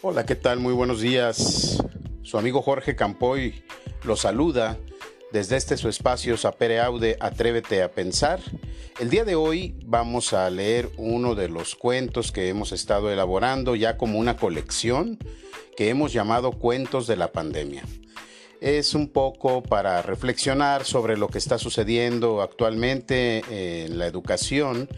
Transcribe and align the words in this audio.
Hola, 0.00 0.24
¿qué 0.24 0.36
tal? 0.36 0.60
Muy 0.60 0.72
buenos 0.74 1.00
días. 1.00 1.82
Su 2.22 2.38
amigo 2.38 2.62
Jorge 2.62 2.94
Campoy 2.94 3.64
lo 4.04 4.14
saluda 4.14 4.78
desde 5.32 5.56
este 5.56 5.76
su 5.76 5.88
espacio 5.88 6.36
Sapere 6.36 6.78
Aude 6.78 7.16
Atrévete 7.18 7.82
a 7.82 7.90
Pensar. 7.90 8.38
El 9.00 9.10
día 9.10 9.24
de 9.24 9.34
hoy 9.34 9.74
vamos 9.84 10.34
a 10.34 10.48
leer 10.50 10.88
uno 10.98 11.34
de 11.34 11.48
los 11.48 11.74
cuentos 11.74 12.30
que 12.30 12.48
hemos 12.48 12.70
estado 12.70 13.10
elaborando 13.10 13.74
ya 13.74 13.96
como 13.96 14.20
una 14.20 14.36
colección 14.36 15.18
que 15.76 15.88
hemos 15.88 16.12
llamado 16.12 16.52
Cuentos 16.52 17.08
de 17.08 17.16
la 17.16 17.32
Pandemia. 17.32 17.82
Es 18.60 18.94
un 18.94 19.08
poco 19.08 19.64
para 19.64 20.00
reflexionar 20.02 20.84
sobre 20.84 21.16
lo 21.16 21.26
que 21.26 21.38
está 21.38 21.58
sucediendo 21.58 22.40
actualmente 22.40 23.42
en 23.84 23.98
la 23.98 24.06
educación 24.06 24.88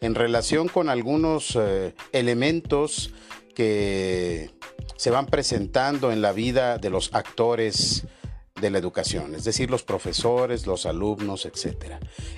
en 0.00 0.14
relación 0.14 0.68
con 0.68 0.88
algunos 0.88 1.56
eh, 1.56 1.94
elementos 2.12 3.12
que 3.54 4.50
se 4.96 5.10
van 5.10 5.26
presentando 5.26 6.12
en 6.12 6.22
la 6.22 6.32
vida 6.32 6.78
de 6.78 6.90
los 6.90 7.14
actores 7.14 8.06
de 8.60 8.70
la 8.70 8.78
educación, 8.78 9.34
es 9.34 9.44
decir, 9.44 9.70
los 9.70 9.82
profesores, 9.82 10.66
los 10.66 10.86
alumnos, 10.86 11.46
etc. 11.46 11.94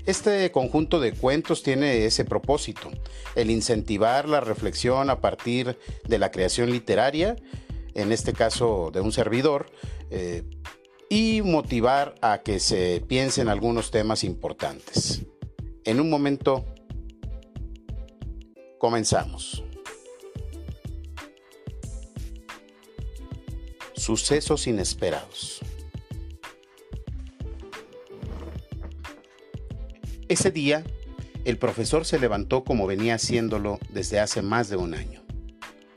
Este 0.06 0.50
conjunto 0.52 1.00
de 1.00 1.12
cuentos 1.12 1.62
tiene 1.62 2.06
ese 2.06 2.24
propósito, 2.24 2.90
el 3.34 3.50
incentivar 3.50 4.28
la 4.28 4.40
reflexión 4.40 5.10
a 5.10 5.20
partir 5.20 5.78
de 6.06 6.18
la 6.18 6.30
creación 6.30 6.70
literaria, 6.70 7.36
en 7.94 8.12
este 8.12 8.32
caso 8.32 8.90
de 8.92 9.00
un 9.00 9.12
servidor, 9.12 9.66
eh, 10.10 10.44
y 11.10 11.42
motivar 11.42 12.14
a 12.22 12.42
que 12.42 12.58
se 12.58 13.04
piensen 13.06 13.48
algunos 13.48 13.90
temas 13.90 14.24
importantes. 14.24 15.22
En 15.84 16.00
un 16.00 16.08
momento, 16.08 16.64
comenzamos. 18.78 19.62
Sucesos 24.02 24.66
inesperados. 24.66 25.60
Ese 30.26 30.50
día, 30.50 30.82
el 31.44 31.56
profesor 31.56 32.04
se 32.04 32.18
levantó 32.18 32.64
como 32.64 32.88
venía 32.88 33.14
haciéndolo 33.14 33.78
desde 33.90 34.18
hace 34.18 34.42
más 34.42 34.68
de 34.68 34.74
un 34.74 34.94
año, 34.94 35.22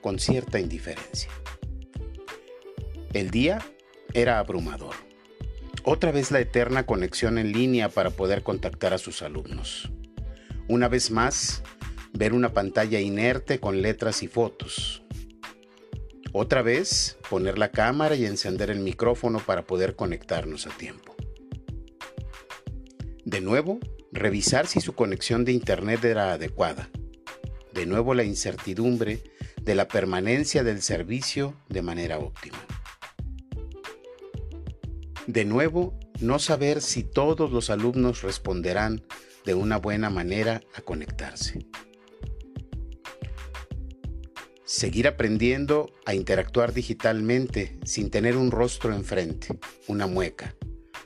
con 0.03 0.20
cierta 0.20 0.59
indiferencia. 0.59 1.31
El 3.11 3.31
día 3.31 3.58
era 4.14 4.38
abrumador. 4.38 4.94
Otra 5.83 6.11
vez 6.11 6.30
la 6.30 6.42
eterna 6.42 6.86
conexión 6.86 7.39
en 7.39 7.53
línea 7.53 7.89
para 7.89 8.11
poder 8.11 8.44
contactar 8.44 8.94
a 8.94 9.00
sus 9.00 9.23
alumnos. 9.23 9.92
Una 10.67 10.89
vez 10.89 11.09
más, 11.09 11.64
ver 12.14 12.33
una 12.33 12.53
pantalla 12.53 13.00
inerte 13.00 13.59
con 13.59 13.81
letras 13.81 14.22
y 14.22 14.28
fotos, 14.28 15.02
otra 16.38 16.61
vez, 16.61 17.17
poner 17.30 17.58
la 17.58 17.72
cámara 17.72 18.14
y 18.16 18.25
encender 18.25 18.69
el 18.69 18.80
micrófono 18.80 19.39
para 19.39 19.66
poder 19.66 19.95
conectarnos 19.95 20.67
a 20.67 20.69
tiempo. 20.72 21.16
De 23.23 23.39
nuevo, 23.39 23.80
revisar 24.11 24.67
si 24.67 24.81
su 24.81 24.95
conexión 24.95 25.45
de 25.45 25.53
Internet 25.53 26.03
era 26.03 26.33
adecuada. 26.33 26.89
De 27.73 27.86
nuevo, 27.86 28.14
la 28.14 28.25
incertidumbre 28.25 29.23
de 29.61 29.75
la 29.75 29.88
permanencia 29.88 30.66
del 30.66 30.81
servicio 30.81 31.55
de 31.69 31.81
manera 31.81 32.19
óptima. 32.19 32.58
De 35.27 35.45
nuevo, 35.45 35.97
no 36.20 36.39
saber 36.39 36.81
si 36.81 37.03
todos 37.03 37.49
los 37.49 37.70
alumnos 37.70 38.23
responderán 38.23 39.05
de 39.45 39.53
una 39.53 39.77
buena 39.77 40.09
manera 40.09 40.59
a 40.75 40.81
conectarse 40.81 41.66
seguir 44.76 45.08
aprendiendo 45.08 45.94
a 46.06 46.14
interactuar 46.14 46.73
digitalmente 46.73 47.80
sin 47.86 48.10
tener 48.10 48.36
un 48.36 48.52
rostro 48.52 48.94
enfrente, 48.94 49.58
una 49.88 50.05
mueca, 50.05 50.54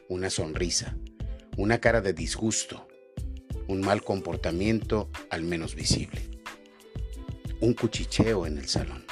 una 0.07 0.31
sonrisa, 0.31 0.97
una 1.55 1.77
cara 1.77 2.01
de 2.01 2.13
disgusto, 2.13 2.87
un 3.67 3.81
mal 3.81 4.01
comportamiento 4.01 5.11
al 5.29 5.43
menos 5.43 5.75
visible, 5.75 6.19
un 7.59 7.75
cuchicheo 7.75 8.47
en 8.47 8.57
el 8.57 8.67
salón. 8.67 9.05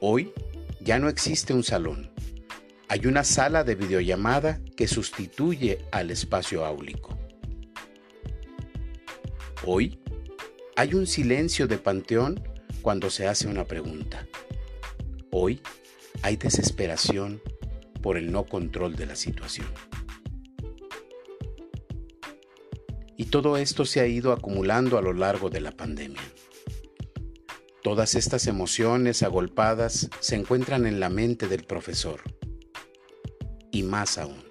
Hoy 0.00 0.32
ya 0.80 0.98
no 0.98 1.08
existe 1.08 1.54
un 1.54 1.62
salón, 1.62 2.10
hay 2.88 3.06
una 3.06 3.22
sala 3.22 3.62
de 3.62 3.76
videollamada 3.76 4.60
que 4.76 4.88
sustituye 4.88 5.84
al 5.92 6.10
espacio 6.10 6.66
áulico. 6.66 7.16
Hoy 9.64 10.00
hay 10.76 10.92
un 10.92 11.06
silencio 11.06 11.66
de 11.66 11.78
panteón 11.78 12.42
cuando 12.82 13.08
se 13.08 13.26
hace 13.26 13.48
una 13.48 13.64
pregunta. 13.64 14.26
Hoy 15.32 15.62
hay 16.22 16.36
desesperación 16.36 17.40
por 18.02 18.18
el 18.18 18.30
no 18.30 18.44
control 18.44 18.94
de 18.94 19.06
la 19.06 19.16
situación. 19.16 19.66
Y 23.16 23.24
todo 23.26 23.56
esto 23.56 23.86
se 23.86 24.00
ha 24.00 24.06
ido 24.06 24.32
acumulando 24.32 24.98
a 24.98 25.02
lo 25.02 25.14
largo 25.14 25.48
de 25.48 25.62
la 25.62 25.72
pandemia. 25.72 26.20
Todas 27.82 28.14
estas 28.14 28.46
emociones 28.46 29.22
agolpadas 29.22 30.10
se 30.20 30.36
encuentran 30.36 30.84
en 30.84 31.00
la 31.00 31.08
mente 31.08 31.48
del 31.48 31.64
profesor. 31.64 32.20
Y 33.72 33.82
más 33.82 34.18
aún. 34.18 34.44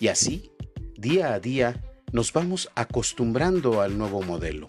Y 0.00 0.08
así, 0.08 0.50
día 0.96 1.34
a 1.34 1.40
día, 1.40 1.93
nos 2.14 2.32
vamos 2.32 2.70
acostumbrando 2.76 3.80
al 3.80 3.98
nuevo 3.98 4.22
modelo, 4.22 4.68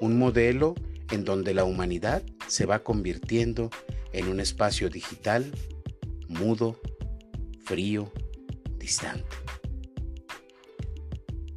un 0.00 0.18
modelo 0.18 0.74
en 1.10 1.22
donde 1.22 1.52
la 1.52 1.64
humanidad 1.64 2.22
se 2.46 2.64
va 2.64 2.78
convirtiendo 2.78 3.68
en 4.14 4.26
un 4.28 4.40
espacio 4.40 4.88
digital 4.88 5.52
mudo, 6.28 6.80
frío, 7.62 8.10
distante, 8.78 9.36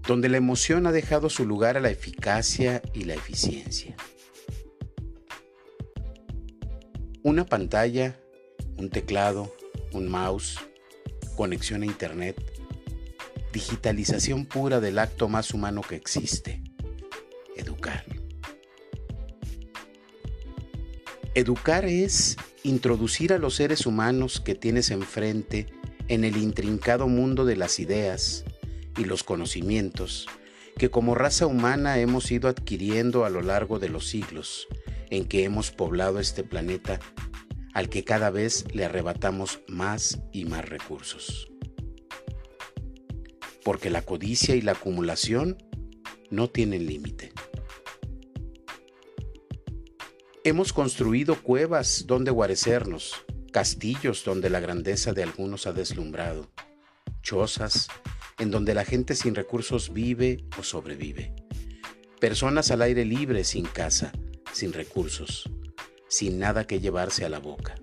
donde 0.06 0.28
la 0.28 0.36
emoción 0.36 0.86
ha 0.86 0.92
dejado 0.92 1.30
su 1.30 1.46
lugar 1.46 1.78
a 1.78 1.80
la 1.80 1.92
eficacia 1.92 2.82
y 2.94 3.06
la 3.06 3.14
eficiencia. 3.14 3.96
Una 7.24 7.46
pantalla, 7.46 8.20
un 8.76 8.90
teclado, 8.90 9.56
un 9.94 10.10
mouse, 10.10 10.58
conexión 11.38 11.84
a 11.84 11.86
Internet, 11.86 12.61
digitalización 13.52 14.46
pura 14.46 14.80
del 14.80 15.00
acto 15.00 15.28
más 15.28 15.54
humano 15.54 15.82
que 15.82 15.96
existe, 15.96 16.62
educar. 17.56 18.06
Educar 21.34 21.86
es 21.86 22.38
introducir 22.64 23.34
a 23.34 23.38
los 23.38 23.56
seres 23.56 23.86
humanos 23.86 24.42
que 24.42 24.56
tienes 24.56 24.92
enfrente 24.92 25.68
en 26.08 26.26
el 26.26 26.38
intrincado 26.38 27.08
mundo 27.08 27.46
de 27.46 27.56
las 27.56 27.80
ideas 27.80 28.44
y 28.98 29.06
los 29.06 29.24
conocimientos 29.24 30.28
que 30.78 30.90
como 30.90 31.16
raza 31.16 31.46
humana 31.46 32.00
hemos 32.00 32.32
ido 32.32 32.50
adquiriendo 32.50 33.24
a 33.24 33.30
lo 33.30 33.42
largo 33.42 33.80
de 33.80 33.90
los 33.90 34.08
siglos 34.08 34.68
en 35.10 35.26
que 35.26 35.44
hemos 35.44 35.72
poblado 35.72 36.20
este 36.20 36.44
planeta 36.44 37.00
al 37.74 37.88
que 37.88 38.04
cada 38.04 38.30
vez 38.30 38.66
le 38.74 38.86
arrebatamos 38.86 39.62
más 39.68 40.20
y 40.32 40.46
más 40.46 40.68
recursos 40.68 41.51
porque 43.64 43.90
la 43.90 44.02
codicia 44.04 44.56
y 44.56 44.62
la 44.62 44.74
acumulación 44.74 45.58
no 46.30 46.50
tienen 46.50 46.88
límite. 46.88 47.32
Hemos 50.44 50.74
construido 50.74 51.42
cuevas 51.42 52.06
donde 52.08 52.32
guarecernos, 52.32 53.24
castillos 53.52 54.24
donde 54.24 54.50
la 54.50 54.60
grandeza 54.60 55.14
de 55.14 55.24
algunos 55.24 55.68
ha 55.68 55.74
deslumbrado, 55.74 56.50
chozas 57.22 57.88
en 58.40 58.50
donde 58.50 58.74
la 58.74 58.86
gente 58.86 59.14
sin 59.14 59.36
recursos 59.36 59.94
vive 59.94 60.44
o 60.58 60.64
sobrevive, 60.64 61.36
personas 62.20 62.72
al 62.72 62.82
aire 62.82 63.06
libre 63.06 63.44
sin 63.44 63.66
casa, 63.66 64.12
sin 64.52 64.74
recursos, 64.74 65.48
sin 66.08 66.40
nada 66.40 66.66
que 66.66 66.80
llevarse 66.80 67.24
a 67.24 67.30
la 67.30 67.38
boca. 67.38 67.76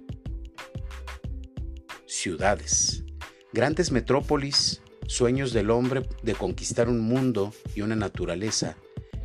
Ciudades, 2.06 3.04
grandes 3.52 3.92
metrópolis 3.92 4.82
sueños 5.08 5.52
del 5.52 5.70
hombre 5.70 6.02
de 6.22 6.34
conquistar 6.34 6.88
un 6.88 7.00
mundo 7.00 7.52
y 7.74 7.80
una 7.80 7.96
naturaleza 7.96 8.76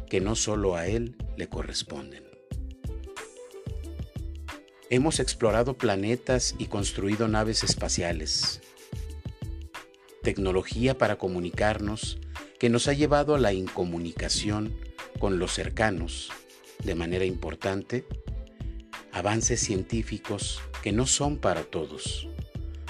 que 0.10 0.22
no 0.22 0.36
solo 0.36 0.76
a 0.76 0.88
él 0.88 1.16
le 1.38 1.50
corresponden. 1.50 2.24
Hemos 4.90 5.20
explorado 5.20 5.78
planetas 5.78 6.56
y 6.58 6.68
construido 6.68 7.28
naves 7.28 7.64
espaciales. 7.64 8.62
Tecnología 10.22 10.98
para 10.98 11.18
comunicarnos 11.18 12.18
que 12.60 12.70
nos 12.70 12.88
ha 12.88 12.94
llevado 12.94 13.36
a 13.36 13.40
la 13.40 13.54
incomunicación 13.54 14.74
con 15.20 15.38
los 15.38 15.52
cercanos 15.52 16.32
de 16.84 16.96
manera 16.96 17.26
importante. 17.26 18.06
Avances 19.12 19.60
científicos 19.60 20.62
que 20.82 20.94
no 20.94 21.08
son 21.08 21.38
para 21.38 21.64
todos. 21.64 22.28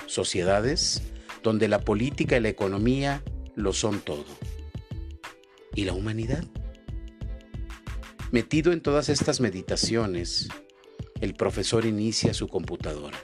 Sociedades 0.06 1.02
donde 1.44 1.68
la 1.68 1.82
política 1.82 2.38
y 2.38 2.40
la 2.40 2.50
economía 2.50 3.22
lo 3.56 3.74
son 3.74 4.00
todo. 4.00 4.26
¿Y 5.76 5.86
la 5.86 5.94
humanidad? 5.94 6.44
Metido 8.32 8.72
en 8.72 8.82
todas 8.82 9.10
estas 9.10 9.42
meditaciones, 9.42 10.50
el 11.22 11.36
profesor 11.36 11.86
inicia 11.86 12.34
su 12.34 12.48
computadora, 12.48 13.18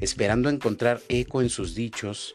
esperando 0.00 0.48
encontrar 0.48 1.00
eco 1.08 1.42
en 1.42 1.50
sus 1.50 1.74
dichos 1.74 2.34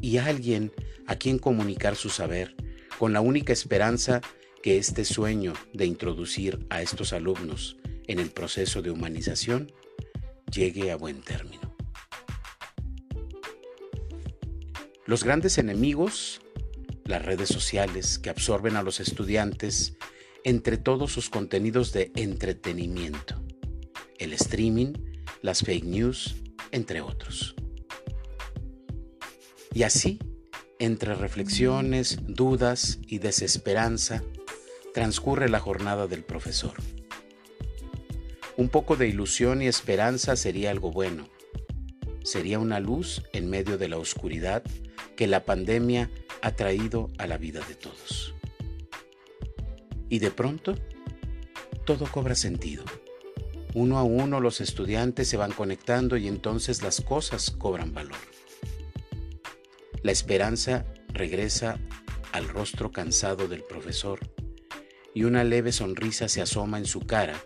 y 0.00 0.16
alguien 0.18 0.72
a 1.06 1.16
quien 1.16 1.38
comunicar 1.38 1.94
su 1.94 2.08
saber, 2.08 2.56
con 2.98 3.12
la 3.12 3.20
única 3.20 3.52
esperanza 3.52 4.20
que 4.62 4.78
este 4.78 5.04
sueño 5.04 5.52
de 5.72 5.86
introducir 5.86 6.66
a 6.70 6.82
estos 6.82 7.12
alumnos 7.12 7.76
en 8.06 8.18
el 8.18 8.30
proceso 8.30 8.82
de 8.82 8.90
humanización 8.90 9.70
llegue 10.50 10.90
a 10.90 10.96
buen 10.96 11.20
término. 11.20 11.63
Los 15.06 15.22
grandes 15.22 15.58
enemigos, 15.58 16.40
las 17.04 17.22
redes 17.22 17.50
sociales 17.50 18.18
que 18.18 18.30
absorben 18.30 18.76
a 18.76 18.82
los 18.82 19.00
estudiantes 19.00 19.98
entre 20.44 20.78
todos 20.78 21.12
sus 21.12 21.28
contenidos 21.28 21.92
de 21.92 22.10
entretenimiento, 22.14 23.42
el 24.18 24.32
streaming, 24.32 24.94
las 25.42 25.60
fake 25.60 25.84
news, 25.84 26.36
entre 26.70 27.02
otros. 27.02 27.54
Y 29.74 29.82
así, 29.82 30.18
entre 30.78 31.14
reflexiones, 31.14 32.20
dudas 32.26 32.98
y 33.06 33.18
desesperanza, 33.18 34.22
transcurre 34.94 35.50
la 35.50 35.60
jornada 35.60 36.06
del 36.06 36.24
profesor. 36.24 36.76
Un 38.56 38.70
poco 38.70 38.96
de 38.96 39.08
ilusión 39.08 39.60
y 39.60 39.66
esperanza 39.66 40.34
sería 40.36 40.70
algo 40.70 40.90
bueno. 40.90 41.28
Sería 42.22 42.58
una 42.58 42.80
luz 42.80 43.22
en 43.34 43.50
medio 43.50 43.76
de 43.76 43.88
la 43.88 43.98
oscuridad 43.98 44.62
que 45.16 45.26
la 45.26 45.44
pandemia 45.44 46.10
ha 46.42 46.52
traído 46.52 47.10
a 47.18 47.26
la 47.26 47.38
vida 47.38 47.60
de 47.66 47.74
todos. 47.74 48.34
Y 50.08 50.18
de 50.18 50.30
pronto, 50.30 50.74
todo 51.84 52.06
cobra 52.06 52.34
sentido. 52.34 52.84
Uno 53.74 53.98
a 53.98 54.04
uno 54.04 54.40
los 54.40 54.60
estudiantes 54.60 55.28
se 55.28 55.36
van 55.36 55.52
conectando 55.52 56.16
y 56.16 56.28
entonces 56.28 56.82
las 56.82 57.00
cosas 57.00 57.50
cobran 57.50 57.92
valor. 57.92 58.18
La 60.02 60.12
esperanza 60.12 60.84
regresa 61.08 61.78
al 62.32 62.48
rostro 62.48 62.92
cansado 62.92 63.48
del 63.48 63.64
profesor 63.64 64.20
y 65.14 65.24
una 65.24 65.44
leve 65.44 65.72
sonrisa 65.72 66.28
se 66.28 66.42
asoma 66.42 66.78
en 66.78 66.84
su 66.84 67.00
cara, 67.00 67.40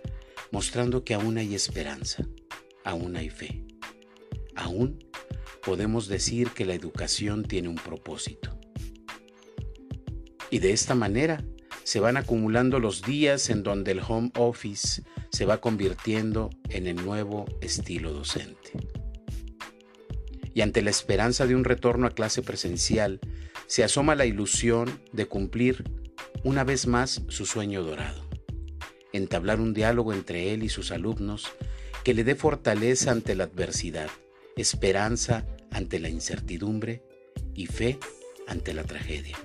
mostrando 0.50 1.04
que 1.04 1.14
aún 1.14 1.38
hay 1.38 1.54
esperanza, 1.54 2.26
aún 2.84 3.16
hay 3.16 3.30
fe. 3.30 3.64
Aún 4.56 4.98
podemos 5.68 6.08
decir 6.08 6.52
que 6.52 6.64
la 6.64 6.72
educación 6.72 7.42
tiene 7.42 7.68
un 7.68 7.74
propósito. 7.74 8.58
Y 10.48 10.60
de 10.60 10.72
esta 10.72 10.94
manera 10.94 11.44
se 11.84 12.00
van 12.00 12.16
acumulando 12.16 12.80
los 12.80 13.02
días 13.02 13.50
en 13.50 13.62
donde 13.62 13.90
el 13.90 14.00
home 14.00 14.30
office 14.38 15.02
se 15.30 15.44
va 15.44 15.60
convirtiendo 15.60 16.48
en 16.70 16.86
el 16.86 16.96
nuevo 16.96 17.44
estilo 17.60 18.14
docente. 18.14 18.72
Y 20.54 20.62
ante 20.62 20.80
la 20.80 20.88
esperanza 20.88 21.46
de 21.46 21.54
un 21.54 21.64
retorno 21.64 22.06
a 22.06 22.12
clase 22.12 22.40
presencial, 22.40 23.20
se 23.66 23.84
asoma 23.84 24.14
la 24.14 24.24
ilusión 24.24 25.02
de 25.12 25.26
cumplir 25.26 25.84
una 26.44 26.64
vez 26.64 26.86
más 26.86 27.20
su 27.28 27.44
sueño 27.44 27.82
dorado, 27.82 28.26
entablar 29.12 29.60
un 29.60 29.74
diálogo 29.74 30.14
entre 30.14 30.54
él 30.54 30.62
y 30.62 30.70
sus 30.70 30.92
alumnos 30.92 31.46
que 32.04 32.14
le 32.14 32.24
dé 32.24 32.36
fortaleza 32.36 33.10
ante 33.10 33.34
la 33.34 33.44
adversidad, 33.44 34.08
esperanza 34.56 35.44
ante 35.78 36.00
la 36.00 36.08
incertidumbre 36.08 37.02
y 37.54 37.66
fe 37.66 38.00
ante 38.48 38.74
la 38.74 38.82
tragedia. 38.82 39.38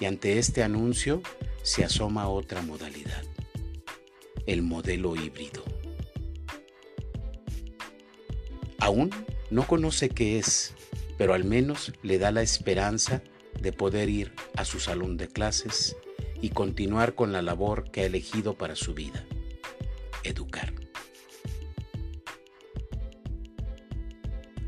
Y 0.00 0.04
ante 0.04 0.38
este 0.38 0.64
anuncio 0.64 1.22
se 1.62 1.84
asoma 1.84 2.28
otra 2.28 2.60
modalidad, 2.60 3.22
el 4.46 4.62
modelo 4.62 5.14
híbrido. 5.14 5.62
Aún 8.80 9.10
no 9.50 9.66
conoce 9.68 10.08
qué 10.08 10.40
es, 10.40 10.74
pero 11.16 11.34
al 11.34 11.44
menos 11.44 11.92
le 12.02 12.18
da 12.18 12.32
la 12.32 12.42
esperanza 12.42 13.22
de 13.60 13.72
poder 13.72 14.08
ir 14.08 14.32
a 14.56 14.64
su 14.64 14.80
salón 14.80 15.16
de 15.16 15.28
clases 15.28 15.96
y 16.42 16.50
continuar 16.50 17.14
con 17.14 17.32
la 17.32 17.42
labor 17.42 17.92
que 17.92 18.00
ha 18.00 18.06
elegido 18.06 18.54
para 18.54 18.74
su 18.74 18.92
vida, 18.92 19.24
educar. 20.24 20.85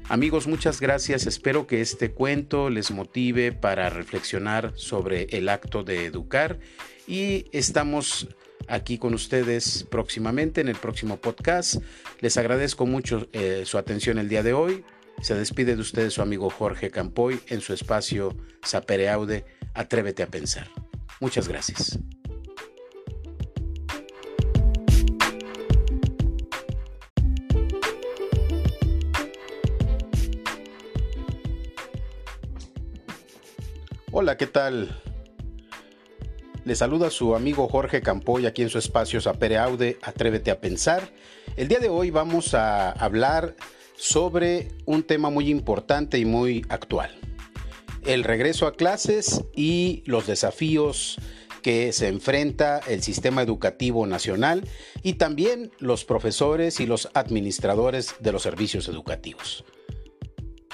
Amigos, 0.08 0.46
muchas 0.46 0.80
gracias. 0.80 1.26
Espero 1.26 1.66
que 1.66 1.82
este 1.82 2.12
cuento 2.12 2.70
les 2.70 2.90
motive 2.90 3.52
para 3.52 3.90
reflexionar 3.90 4.72
sobre 4.74 5.24
el 5.24 5.50
acto 5.50 5.84
de 5.84 6.06
educar 6.06 6.58
y 7.06 7.44
estamos 7.52 8.26
aquí 8.68 8.96
con 8.96 9.12
ustedes 9.12 9.84
próximamente 9.90 10.62
en 10.62 10.68
el 10.68 10.76
próximo 10.76 11.18
podcast. 11.18 11.82
Les 12.20 12.38
agradezco 12.38 12.86
mucho 12.86 13.28
eh, 13.32 13.64
su 13.66 13.76
atención 13.76 14.18
el 14.18 14.30
día 14.30 14.42
de 14.42 14.54
hoy. 14.54 14.82
Se 15.20 15.34
despide 15.34 15.74
de 15.76 15.82
ustedes 15.82 16.14
su 16.14 16.22
amigo 16.22 16.48
Jorge 16.48 16.90
Campoy 16.90 17.40
en 17.48 17.60
su 17.60 17.74
espacio 17.74 18.34
Sapere 18.62 19.10
Aude, 19.10 19.44
Atrévete 19.74 20.22
a 20.22 20.28
pensar. 20.28 20.68
Muchas 21.20 21.48
gracias. 21.48 21.98
Hola, 34.20 34.36
¿qué 34.36 34.48
tal? 34.48 35.00
Le 36.64 36.74
saluda 36.74 37.08
su 37.08 37.36
amigo 37.36 37.68
Jorge 37.68 38.02
Campoy 38.02 38.46
aquí 38.46 38.62
en 38.62 38.68
su 38.68 38.78
espacio 38.78 39.20
Sapere 39.20 39.58
Aude, 39.58 39.96
Atrévete 40.02 40.50
a 40.50 40.60
Pensar. 40.60 41.08
El 41.56 41.68
día 41.68 41.78
de 41.78 41.88
hoy 41.88 42.10
vamos 42.10 42.52
a 42.52 42.90
hablar 42.90 43.54
sobre 43.96 44.70
un 44.86 45.04
tema 45.04 45.30
muy 45.30 45.48
importante 45.48 46.18
y 46.18 46.24
muy 46.24 46.66
actual. 46.68 47.16
El 48.06 48.24
regreso 48.24 48.66
a 48.66 48.74
clases 48.74 49.44
y 49.54 50.02
los 50.04 50.26
desafíos 50.26 51.18
que 51.62 51.92
se 51.92 52.08
enfrenta 52.08 52.80
el 52.88 53.04
sistema 53.04 53.42
educativo 53.42 54.04
nacional 54.04 54.68
y 55.04 55.12
también 55.12 55.70
los 55.78 56.04
profesores 56.04 56.80
y 56.80 56.86
los 56.86 57.08
administradores 57.14 58.16
de 58.18 58.32
los 58.32 58.42
servicios 58.42 58.88
educativos. 58.88 59.64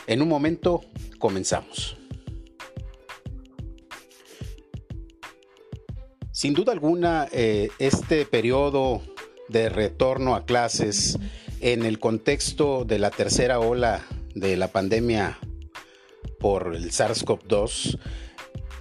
En 0.07 0.23
un 0.23 0.31
momento 0.31 0.81
comenzamos. 1.19 1.99
Sin 6.35 6.53
duda 6.53 6.73
alguna, 6.73 7.29
eh, 7.31 7.69
este 7.79 8.27
periodo 8.27 9.03
de 9.49 9.69
retorno 9.69 10.35
a 10.35 10.45
clases 10.45 11.17
en 11.61 11.85
el 11.85 12.01
contexto 12.01 12.85
de 12.85 12.99
la 12.99 13.13
tercera 13.13 13.61
ola 13.61 14.05
de 14.35 14.57
la 14.57 14.67
pandemia 14.67 15.39
por 16.41 16.75
el 16.75 16.91
SARS-CoV-2 16.91 18.01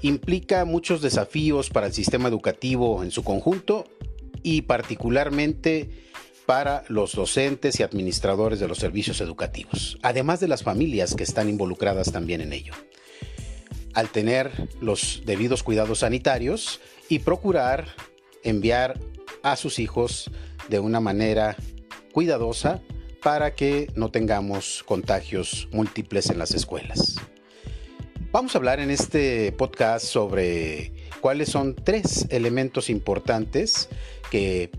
implica 0.02 0.66
muchos 0.66 1.04
desafíos 1.04 1.70
para 1.70 1.86
el 1.86 1.94
sistema 1.94 2.28
educativo 2.28 3.04
en 3.04 3.12
su 3.12 3.24
conjunto 3.24 3.86
y 4.42 4.64
particularmente 4.64 6.10
para 6.48 6.84
los 6.88 7.14
docentes 7.14 7.80
y 7.80 7.84
administradores 7.84 8.60
de 8.60 8.68
los 8.68 8.80
servicios 8.80 9.22
educativos, 9.22 10.00
además 10.02 10.40
de 10.40 10.48
las 10.48 10.64
familias 10.64 11.14
que 11.14 11.24
están 11.24 11.50
involucradas 11.50 12.12
también 12.12 12.42
en 12.42 12.52
ello. 12.52 12.74
Al 13.94 14.10
tener 14.10 14.70
los 14.82 15.22
debidos 15.24 15.62
cuidados 15.62 16.00
sanitarios 16.00 16.80
y 17.14 17.20
procurar 17.20 17.90
enviar 18.42 19.00
a 19.44 19.56
sus 19.56 19.78
hijos 19.78 20.32
de 20.68 20.80
una 20.80 21.00
manera 21.00 21.56
cuidadosa 22.12 22.82
para 23.22 23.54
que 23.54 23.88
no 23.94 24.10
tengamos 24.10 24.84
contagios 24.84 25.70
múltiples 25.72 26.32
en 26.32 26.40
las 26.40 26.56
escuelas. 26.56 27.18
Vamos 28.32 28.56
a 28.56 28.58
hablar 28.58 28.80
en 28.80 28.90
este 28.90 29.52
podcast 29.52 30.08
sobre 30.08 30.92
cuáles 31.22 31.50
son 31.50 31.76
tres 31.76 32.26
elementos 32.32 32.90
importantes 32.90 33.90
que 34.32 34.72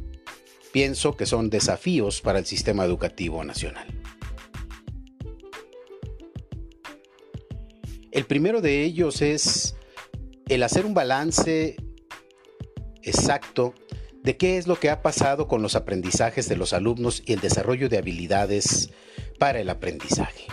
pienso 0.72 1.16
que 1.16 1.26
son 1.26 1.50
desafíos 1.50 2.20
para 2.20 2.40
el 2.40 2.46
sistema 2.46 2.84
educativo 2.84 3.44
nacional. 3.44 3.86
El 8.10 8.24
primero 8.24 8.60
de 8.60 8.82
ellos 8.82 9.22
es 9.22 9.76
el 10.48 10.64
hacer 10.64 10.84
un 10.84 10.94
balance 10.94 11.76
exacto 13.04 13.75
de 14.23 14.37
qué 14.37 14.56
es 14.56 14.66
lo 14.66 14.76
que 14.76 14.90
ha 14.90 15.02
pasado 15.02 15.49
con 15.49 15.62
los 15.62 15.76
aprendizajes 15.76 16.49
de 16.49 16.56
los 16.56 16.73
alumnos 16.73 17.23
y 17.26 17.34
el 17.34 17.40
desarrollo 17.40 17.88
de 17.88 17.99
habilidades 17.99 18.90
para 19.38 19.61
el 19.61 19.68
aprendizaje. 19.68 20.46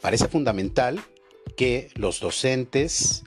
Parece 0.00 0.28
fundamental 0.28 1.00
que 1.56 1.90
los 1.94 2.20
docentes 2.20 3.22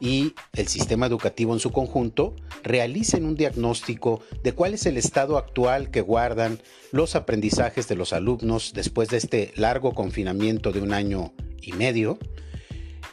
y 0.00 0.34
el 0.54 0.68
sistema 0.68 1.06
educativo 1.06 1.52
en 1.52 1.60
su 1.60 1.72
conjunto 1.72 2.36
realicen 2.62 3.24
un 3.24 3.34
diagnóstico 3.34 4.20
de 4.42 4.52
cuál 4.52 4.74
es 4.74 4.86
el 4.86 4.96
estado 4.96 5.38
actual 5.38 5.90
que 5.90 6.00
guardan 6.00 6.60
los 6.92 7.16
aprendizajes 7.16 7.88
de 7.88 7.96
los 7.96 8.12
alumnos 8.12 8.72
después 8.74 9.08
de 9.08 9.16
este 9.16 9.52
largo 9.56 9.94
confinamiento 9.94 10.72
de 10.72 10.80
un 10.80 10.92
año 10.92 11.32
y 11.60 11.72
medio, 11.72 12.18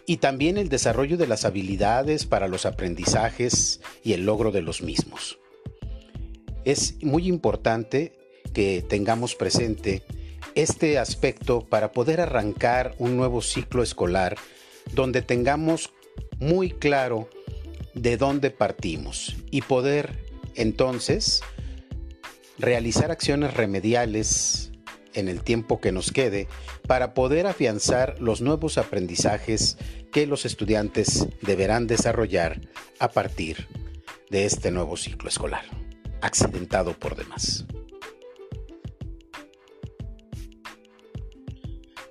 y 0.06 0.18
también 0.18 0.58
el 0.58 0.70
desarrollo 0.70 1.18
de 1.18 1.28
las 1.28 1.46
habilidades 1.46 2.26
para 2.26 2.48
los 2.48 2.66
aprendizajes 2.66 3.82
y 4.04 4.14
el 4.14 4.26
logro 4.26 4.52
de 4.52 4.62
los 4.62 4.82
mismos. 4.82 5.40
Es 6.66 7.02
muy 7.02 7.28
importante 7.28 8.14
que 8.54 8.84
tengamos 8.88 9.36
presente 9.36 10.04
este 10.56 11.00
aspecto 11.00 11.62
para 11.62 11.92
poder 11.92 12.22
arrancar 12.22 12.96
un 13.00 13.18
nuevo 13.18 13.42
ciclo 13.42 13.82
escolar 13.82 14.38
donde 14.94 15.22
tengamos 15.22 15.92
muy 16.40 16.72
claro 16.72 17.30
de 17.94 18.18
dónde 18.18 18.52
partimos 18.52 19.36
y 19.50 19.62
poder 19.62 20.26
entonces 20.56 21.42
realizar 22.58 23.12
acciones 23.12 23.54
remediales 23.54 24.73
en 25.14 25.28
el 25.28 25.44
tiempo 25.44 25.80
que 25.80 25.92
nos 25.92 26.12
quede 26.12 26.48
para 26.88 27.14
poder 27.14 27.48
afianzar 27.48 28.20
los 28.20 28.42
nuevos 28.42 28.78
aprendizajes 28.78 29.78
que 30.12 30.28
los 30.28 30.46
estudiantes 30.46 31.28
deberán 31.42 31.88
desarrollar 31.88 32.62
a 33.00 33.10
partir 33.10 33.68
de 34.30 34.46
este 34.46 34.72
nuevo 34.72 34.98
ciclo 34.98 35.30
escolar, 35.30 35.66
accidentado 36.22 36.94
por 36.98 37.16
demás. 37.16 37.66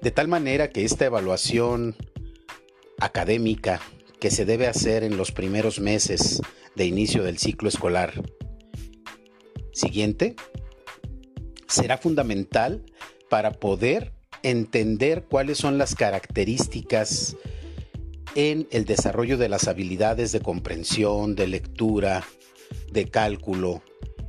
De 0.00 0.10
tal 0.10 0.28
manera 0.28 0.70
que 0.70 0.84
esta 0.84 1.04
evaluación 1.04 1.96
académica 2.98 3.80
que 4.18 4.30
se 4.30 4.44
debe 4.44 4.66
hacer 4.66 5.04
en 5.04 5.16
los 5.16 5.32
primeros 5.32 5.80
meses 5.80 6.40
de 6.74 6.86
inicio 6.86 7.22
del 7.22 7.38
ciclo 7.38 7.68
escolar 7.68 8.12
siguiente 9.72 10.36
será 11.72 11.98
fundamental 11.98 12.84
para 13.28 13.52
poder 13.52 14.12
entender 14.42 15.24
cuáles 15.24 15.58
son 15.58 15.78
las 15.78 15.94
características 15.94 17.36
en 18.34 18.66
el 18.70 18.84
desarrollo 18.84 19.38
de 19.38 19.48
las 19.48 19.68
habilidades 19.68 20.32
de 20.32 20.40
comprensión, 20.40 21.34
de 21.34 21.46
lectura, 21.46 22.24
de 22.90 23.08
cálculo 23.08 23.82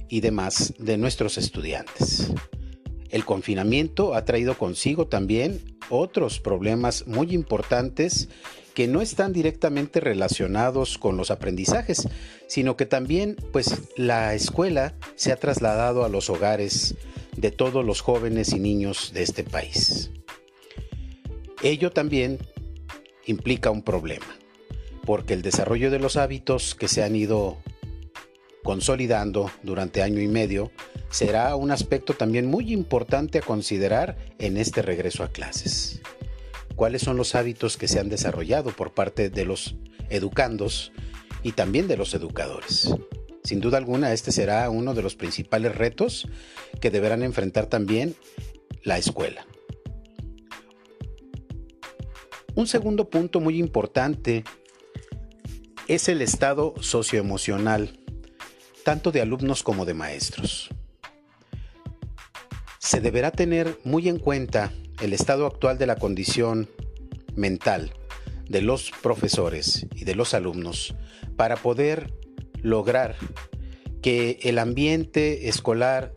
y 0.09 0.21
demás 0.21 0.73
de 0.77 0.97
nuestros 0.97 1.38
estudiantes. 1.38 2.31
El 3.09 3.25
confinamiento 3.25 4.15
ha 4.15 4.25
traído 4.25 4.57
consigo 4.57 5.07
también 5.07 5.77
otros 5.89 6.39
problemas 6.39 7.07
muy 7.07 7.33
importantes 7.33 8.29
que 8.73 8.88
no 8.88 9.01
están 9.01 9.33
directamente 9.33 10.00
relacionados 10.00 10.97
con 10.97 11.15
los 11.15 11.29
aprendizajes, 11.29 12.07
sino 12.47 12.75
que 12.75 12.85
también 12.85 13.35
pues 13.51 13.83
la 13.97 14.33
escuela 14.33 14.95
se 15.15 15.31
ha 15.31 15.35
trasladado 15.35 16.03
a 16.03 16.09
los 16.09 16.29
hogares 16.29 16.95
de 17.35 17.51
todos 17.51 17.83
los 17.85 18.01
jóvenes 18.01 18.53
y 18.53 18.59
niños 18.59 19.11
de 19.13 19.23
este 19.23 19.43
país. 19.43 20.11
Ello 21.61 21.91
también 21.91 22.39
implica 23.25 23.71
un 23.71 23.81
problema, 23.81 24.37
porque 25.05 25.33
el 25.33 25.41
desarrollo 25.41 25.91
de 25.91 25.99
los 25.99 26.17
hábitos 26.17 26.75
que 26.75 26.87
se 26.87 27.03
han 27.03 27.15
ido 27.15 27.57
consolidando 28.63 29.51
durante 29.61 30.01
año 30.01 30.21
y 30.21 30.27
medio 30.27 30.71
será 31.09 31.55
un 31.55 31.71
aspecto 31.71 32.13
también 32.13 32.47
muy 32.47 32.73
importante 32.73 33.37
a 33.37 33.41
considerar 33.41 34.17
en 34.39 34.57
este 34.57 34.81
regreso 34.81 35.23
a 35.23 35.29
clases. 35.29 36.01
¿Cuáles 36.75 37.03
son 37.03 37.17
los 37.17 37.35
hábitos 37.35 37.77
que 37.77 37.87
se 37.87 37.99
han 37.99 38.09
desarrollado 38.09 38.71
por 38.71 38.93
parte 38.93 39.29
de 39.29 39.45
los 39.45 39.75
educandos 40.09 40.91
y 41.43 41.51
también 41.51 41.87
de 41.87 41.97
los 41.97 42.13
educadores? 42.13 42.95
Sin 43.43 43.59
duda 43.59 43.77
alguna, 43.77 44.13
este 44.13 44.31
será 44.31 44.69
uno 44.69 44.93
de 44.93 45.01
los 45.01 45.15
principales 45.15 45.75
retos 45.75 46.27
que 46.79 46.91
deberán 46.91 47.23
enfrentar 47.23 47.65
también 47.67 48.15
la 48.83 48.97
escuela. 48.97 49.45
Un 52.55 52.67
segundo 52.67 53.09
punto 53.09 53.39
muy 53.39 53.57
importante 53.57 54.43
es 55.88 56.07
el 56.07 56.21
estado 56.21 56.73
socioemocional, 56.79 58.00
tanto 58.85 59.12
de 59.12 59.21
alumnos 59.21 59.63
como 59.63 59.85
de 59.85 59.93
maestros. 59.93 60.69
Se 62.79 63.01
deberá 63.01 63.31
tener 63.31 63.77
muy 63.83 64.07
en 64.07 64.19
cuenta 64.19 64.71
el 65.01 65.13
estado 65.13 65.47
actual 65.47 65.77
de 65.77 65.88
la 65.88 65.95
condición 65.95 66.69
mental 67.35 67.93
de 68.47 68.62
los 68.62 68.91
profesores 69.01 69.88
y 69.95 70.05
de 70.05 70.15
los 70.15 70.33
alumnos 70.33 70.95
para 71.35 71.55
poder 71.55 72.13
lograr 72.63 73.15
que 74.01 74.39
el 74.43 74.58
ambiente 74.58 75.48
escolar 75.48 76.13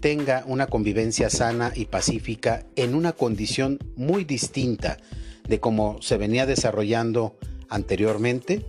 tenga 0.00 0.44
una 0.46 0.66
convivencia 0.66 1.30
sana 1.30 1.72
y 1.74 1.84
pacífica 1.84 2.66
en 2.74 2.94
una 2.94 3.12
condición 3.12 3.78
muy 3.96 4.24
distinta 4.24 4.96
de 5.46 5.60
cómo 5.60 6.00
se 6.00 6.16
venía 6.16 6.46
desarrollando 6.46 7.36
anteriormente, 7.68 8.64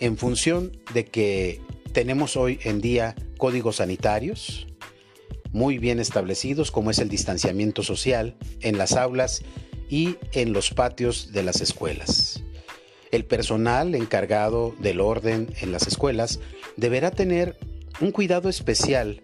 en 0.00 0.16
función 0.16 0.72
de 0.92 1.04
que 1.04 1.60
tenemos 1.92 2.36
hoy 2.36 2.58
en 2.64 2.80
día 2.80 3.14
códigos 3.38 3.76
sanitarios 3.76 4.66
muy 5.52 5.78
bien 5.78 6.00
establecidos, 6.00 6.70
como 6.70 6.90
es 6.90 6.98
el 6.98 7.08
distanciamiento 7.08 7.82
social 7.82 8.36
en 8.60 8.76
las 8.76 8.92
aulas 8.92 9.42
y 9.88 10.16
en 10.32 10.52
los 10.52 10.70
patios 10.70 11.32
de 11.32 11.42
las 11.42 11.60
escuelas. 11.60 12.42
El 13.16 13.24
personal 13.24 13.94
encargado 13.94 14.74
del 14.78 15.00
orden 15.00 15.48
en 15.62 15.72
las 15.72 15.86
escuelas 15.86 16.38
deberá 16.76 17.10
tener 17.10 17.56
un 18.02 18.12
cuidado 18.12 18.50
especial, 18.50 19.22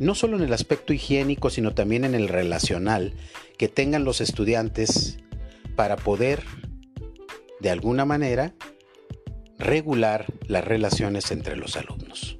no 0.00 0.16
solo 0.16 0.36
en 0.36 0.42
el 0.42 0.52
aspecto 0.52 0.92
higiénico, 0.92 1.48
sino 1.48 1.72
también 1.72 2.04
en 2.04 2.16
el 2.16 2.26
relacional 2.26 3.12
que 3.56 3.68
tengan 3.68 4.02
los 4.02 4.20
estudiantes 4.20 5.18
para 5.76 5.94
poder, 5.94 6.42
de 7.60 7.70
alguna 7.70 8.04
manera, 8.04 8.52
regular 9.60 10.26
las 10.48 10.64
relaciones 10.64 11.30
entre 11.30 11.54
los 11.54 11.76
alumnos. 11.76 12.36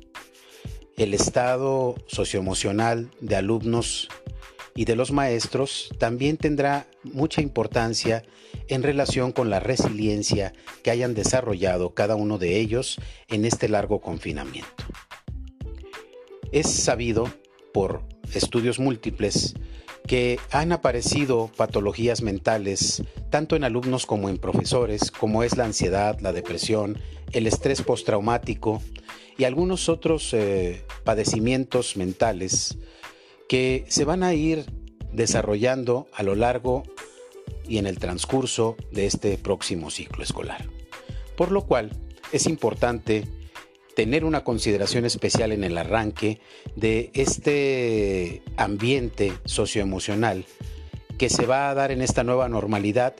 El 0.97 1.15
estado 1.15 1.95
socioemocional 2.09 3.13
de 3.21 3.37
alumnos 3.37 4.09
y 4.75 4.87
de 4.87 4.97
los 4.97 5.13
maestros 5.13 5.91
también 6.01 6.37
tendrá 6.37 6.89
mucha 7.03 7.41
importancia 7.41 8.25
en 8.69 8.83
relación 8.83 9.33
con 9.33 9.51
la 9.51 9.61
resiliencia 9.61 10.53
que 10.83 10.91
hayan 10.91 11.15
desarrollado 11.15 11.95
cada 11.95 12.17
uno 12.17 12.39
de 12.39 12.59
ellos 12.59 12.99
en 13.29 13.45
este 13.45 13.69
largo 13.69 14.01
confinamiento. 14.01 14.85
Es 16.53 16.69
sabido 16.69 17.29
por 17.73 18.03
estudios 18.35 18.79
múltiples 18.79 19.55
que 20.07 20.39
han 20.51 20.73
aparecido 20.73 21.51
patologías 21.57 22.23
mentales 22.23 23.03
tanto 23.31 23.55
en 23.55 23.65
alumnos 23.65 24.07
como 24.07 24.29
en 24.29 24.39
profesores, 24.39 25.11
como 25.11 25.45
es 25.45 25.57
la 25.57 25.65
ansiedad, 25.65 26.19
la 26.21 26.33
depresión, 26.33 26.99
el 27.33 27.47
estrés 27.47 27.83
postraumático 27.83 28.83
y 29.39 29.45
algunos 29.45 29.89
otros 29.89 30.35
eh, 30.35 30.85
padecimientos 31.05 31.97
mentales 31.97 32.77
que 33.49 33.85
se 33.89 34.05
van 34.05 34.23
a 34.23 34.35
ir 34.35 34.67
desarrollando 35.13 36.07
a 36.13 36.23
lo 36.23 36.35
largo 36.35 36.83
y 37.69 37.79
en 37.79 37.87
el 37.87 37.99
transcurso 37.99 38.77
de 38.91 39.07
este 39.07 39.37
próximo 39.39 39.91
ciclo 39.91 40.23
escolar. 40.23 40.67
Por 41.37 41.53
lo 41.53 41.63
cual 41.63 41.91
es 42.33 42.47
importante 42.47 43.25
tener 43.95 44.25
una 44.25 44.45
consideración 44.45 45.05
especial 45.05 45.53
en 45.53 45.65
el 45.65 45.77
arranque 45.77 46.41
de 46.77 47.11
este 47.15 48.43
ambiente 48.57 49.33
socioemocional 49.45 50.47
que 51.19 51.29
se 51.29 51.47
va 51.47 51.71
a 51.71 51.75
dar 51.75 51.91
en 51.91 52.01
esta 52.01 52.25
nueva 52.25 52.49
normalidad 52.49 53.15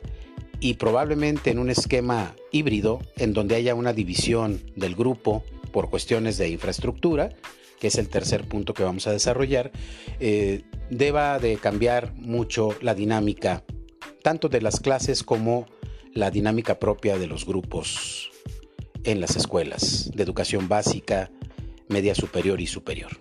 y 0.59 0.75
probablemente 0.75 1.51
en 1.51 1.59
un 1.59 1.69
esquema 1.69 2.35
híbrido 2.51 2.99
en 3.17 3.33
donde 3.33 3.55
haya 3.55 3.75
una 3.75 3.93
división 3.93 4.61
del 4.75 4.95
grupo 4.95 5.43
por 5.71 5.89
cuestiones 5.89 6.37
de 6.37 6.49
infraestructura 6.49 7.31
que 7.81 7.87
es 7.87 7.95
el 7.95 8.09
tercer 8.09 8.47
punto 8.47 8.75
que 8.75 8.83
vamos 8.83 9.07
a 9.07 9.11
desarrollar, 9.11 9.71
eh, 10.19 10.61
deba 10.91 11.39
de 11.39 11.55
cambiar 11.55 12.13
mucho 12.15 12.75
la 12.81 12.93
dinámica, 12.93 13.63
tanto 14.21 14.49
de 14.49 14.61
las 14.61 14.81
clases 14.81 15.23
como 15.23 15.65
la 16.13 16.29
dinámica 16.29 16.79
propia 16.79 17.17
de 17.17 17.27
los 17.27 17.45
grupos 17.45 18.29
en 19.05 19.21
las 19.21 19.37
escuelas 19.37 20.11
de 20.13 20.21
educación 20.21 20.67
básica, 20.67 21.31
media 21.87 22.13
superior 22.13 22.59
y 22.59 22.67
superior. 22.67 23.11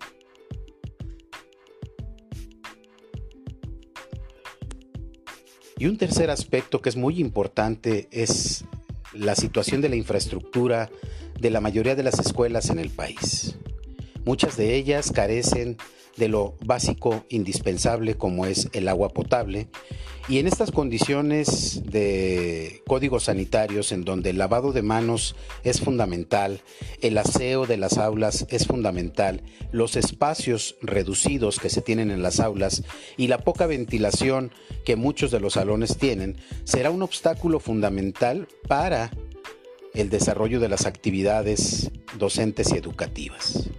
Y 5.79 5.87
un 5.87 5.97
tercer 5.97 6.29
aspecto 6.29 6.83
que 6.83 6.89
es 6.91 6.97
muy 6.97 7.21
importante 7.21 8.09
es 8.11 8.65
la 9.15 9.37
situación 9.37 9.81
de 9.81 9.89
la 9.89 9.97
infraestructura 9.97 10.91
de 11.39 11.51
la 11.51 11.61
mayoría 11.61 11.95
de 11.95 12.03
las 12.03 12.19
escuelas 12.19 12.69
en 12.69 12.81
el 12.81 12.91
país. 12.91 13.57
Muchas 14.25 14.57
de 14.57 14.75
ellas 14.75 15.13
carecen 15.13 15.79
de 16.21 16.29
lo 16.29 16.55
básico 16.65 17.25
indispensable 17.31 18.15
como 18.15 18.47
es 18.47 18.69
el 18.73 18.87
agua 18.89 19.09
potable 19.09 19.69
y 20.29 20.39
en 20.39 20.47
estas 20.47 20.71
condiciones 20.71 21.83
de 21.87 22.83
códigos 22.87 23.25
sanitarios 23.25 23.91
en 23.91 24.05
donde 24.05 24.31
el 24.31 24.39
lavado 24.39 24.71
de 24.73 24.83
manos 24.83 25.35
es 25.65 25.81
fundamental, 25.81 26.61
el 27.01 27.19
aseo 27.19 27.67
de 27.67 27.79
las 27.79 27.99
aulas 27.99 28.47
es 28.51 28.67
fundamental, 28.67 29.43
los 29.73 29.97
espacios 29.97 30.77
reducidos 30.83 31.59
que 31.59 31.71
se 31.71 31.81
tienen 31.81 32.13
en 32.13 32.23
las 32.23 32.39
aulas 32.39 32.85
y 33.17 33.27
la 33.27 33.39
poca 33.39 33.67
ventilación 33.67 34.53
que 34.85 34.95
muchos 34.95 35.33
de 35.33 35.41
los 35.41 35.55
salones 35.55 35.97
tienen 35.97 36.37
será 36.63 36.91
un 36.91 37.03
obstáculo 37.03 37.59
fundamental 37.59 38.47
para 38.69 39.11
el 39.95 40.11
desarrollo 40.11 40.61
de 40.61 40.69
las 40.69 40.87
actividades 40.87 41.91
docentes 42.19 42.73
y 42.73 42.77
educativas. 42.77 43.71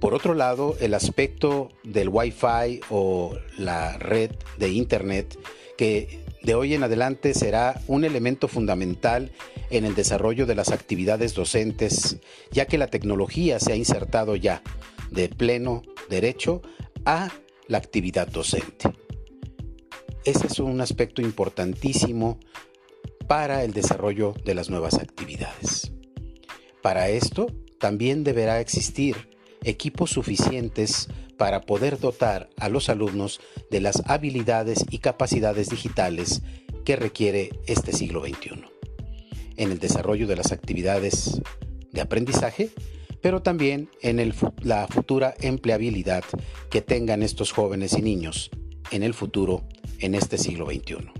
Por 0.00 0.14
otro 0.14 0.34
lado, 0.34 0.76
el 0.80 0.94
aspecto 0.94 1.70
del 1.82 2.08
Wi-Fi 2.08 2.80
o 2.88 3.36
la 3.56 3.98
red 3.98 4.30
de 4.56 4.70
Internet, 4.70 5.36
que 5.76 6.24
de 6.42 6.54
hoy 6.54 6.74
en 6.74 6.84
adelante 6.84 7.34
será 7.34 7.80
un 7.88 8.04
elemento 8.04 8.46
fundamental 8.46 9.32
en 9.70 9.84
el 9.84 9.96
desarrollo 9.96 10.46
de 10.46 10.54
las 10.54 10.70
actividades 10.70 11.34
docentes, 11.34 12.18
ya 12.52 12.66
que 12.66 12.78
la 12.78 12.86
tecnología 12.86 13.58
se 13.58 13.72
ha 13.72 13.76
insertado 13.76 14.36
ya 14.36 14.62
de 15.10 15.28
pleno 15.28 15.82
derecho 16.08 16.62
a 17.04 17.30
la 17.66 17.78
actividad 17.78 18.28
docente. 18.28 18.90
Ese 20.24 20.46
es 20.46 20.60
un 20.60 20.80
aspecto 20.80 21.22
importantísimo 21.22 22.38
para 23.26 23.64
el 23.64 23.72
desarrollo 23.72 24.34
de 24.44 24.54
las 24.54 24.70
nuevas 24.70 24.94
actividades. 24.94 25.92
Para 26.82 27.08
esto, 27.08 27.46
también 27.78 28.24
deberá 28.24 28.60
existir 28.60 29.37
equipos 29.64 30.10
suficientes 30.10 31.08
para 31.36 31.62
poder 31.62 31.98
dotar 31.98 32.50
a 32.56 32.68
los 32.68 32.88
alumnos 32.88 33.40
de 33.70 33.80
las 33.80 34.02
habilidades 34.06 34.84
y 34.90 34.98
capacidades 34.98 35.68
digitales 35.68 36.42
que 36.84 36.96
requiere 36.96 37.50
este 37.66 37.92
siglo 37.92 38.22
XXI 38.22 38.64
en 39.56 39.72
el 39.72 39.78
desarrollo 39.78 40.26
de 40.26 40.36
las 40.36 40.52
actividades 40.52 41.40
de 41.92 42.00
aprendizaje, 42.00 42.70
pero 43.20 43.42
también 43.42 43.90
en 44.00 44.32
la 44.62 44.86
futura 44.86 45.34
empleabilidad 45.40 46.24
que 46.70 46.80
tengan 46.80 47.22
estos 47.22 47.52
jóvenes 47.52 47.92
y 47.94 48.02
niños 48.02 48.50
en 48.90 49.02
el 49.02 49.14
futuro 49.14 49.64
en 49.98 50.14
este 50.14 50.38
siglo 50.38 50.66
XXI. 50.66 51.10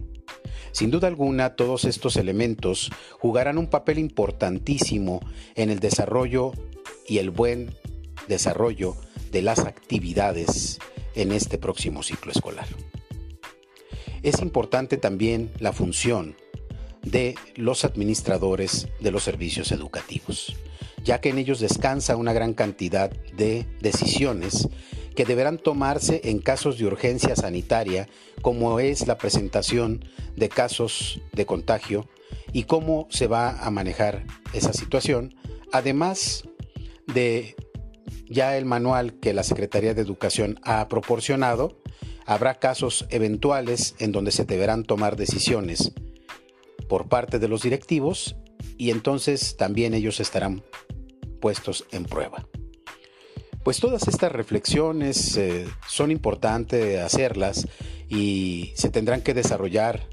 Sin 0.73 0.91
duda 0.91 1.09
alguna, 1.09 1.57
todos 1.57 1.85
estos 1.85 2.17
elementos 2.17 2.91
jugarán 3.19 3.59
un 3.59 3.69
papel 3.69 3.99
importantísimo 3.99 5.21
en 5.57 5.71
el 5.71 5.81
desarrollo 5.81 6.53
y 7.09 7.19
el 7.19 7.31
buen 7.31 7.75
desarrollo 8.29 8.97
de 9.31 9.43
las 9.43 9.61
actividades 9.61 10.79
en 11.15 11.33
este 11.33 11.59
próximo 11.59 12.03
ciclo 12.03 12.33
escolar. 12.33 12.67
Es 14.23 14.41
importante 14.41 14.97
también 14.97 15.51
la 15.59 15.73
función 15.73 16.37
de 17.03 17.35
los 17.57 17.85
administradores 17.85 18.89
de 19.01 19.11
los 19.11 19.23
servicios 19.23 19.73
educativos, 19.73 20.57
ya 21.05 21.21
que 21.21 21.31
en 21.31 21.39
ellos 21.39 21.61
descansa 21.61 22.17
una 22.17 22.33
gran 22.33 22.55
cantidad 22.55 23.11
de 23.11 23.67
decisiones 23.81 24.69
que 25.15 25.25
deberán 25.25 25.59
tomarse 25.59 26.21
en 26.25 26.39
casos 26.39 26.79
de 26.79 26.87
urgencia 26.87 27.35
sanitaria, 27.35 28.09
como 28.43 28.79
es 28.79 29.07
la 29.07 29.19
presentación 29.19 30.05
de 30.37 30.49
casos 30.49 31.21
de 31.33 31.47
contagio 31.47 32.09
y 32.53 32.65
cómo 32.65 33.09
se 33.11 33.27
va 33.27 33.59
a 33.65 33.71
manejar 33.71 34.25
esa 34.53 34.73
situación, 34.73 35.35
además 35.73 36.45
de 37.07 37.57
ya 38.29 38.57
el 38.57 38.65
manual 38.65 39.15
que 39.15 39.33
la 39.33 39.43
Secretaría 39.43 39.95
de 39.95 40.03
Educación 40.03 40.59
ha 40.63 40.89
proporcionado, 40.89 41.81
habrá 42.27 42.55
casos 42.55 43.07
eventuales 43.11 43.95
en 43.99 44.13
donde 44.13 44.33
se 44.33 44.45
deberán 44.45 44.85
tomar 44.85 45.17
decisiones 45.17 45.93
por 46.89 47.09
parte 47.09 47.39
de 47.39 47.49
los 47.49 47.63
directivos 47.63 48.37
y 48.77 48.91
entonces 48.91 49.57
también 49.57 49.95
ellos 49.95 50.21
estarán 50.21 50.63
puestos 51.41 51.87
en 51.91 52.05
prueba. 52.05 52.47
Pues 53.65 53.81
todas 53.81 54.09
estas 54.09 54.33
reflexiones 54.33 55.37
eh, 55.37 55.67
son 55.87 56.11
importantes 56.11 57.01
hacerlas 57.01 57.67
y 58.09 58.73
se 58.77 58.89
tendrán 58.91 59.21
que 59.21 59.35
desarrollar 59.35 60.09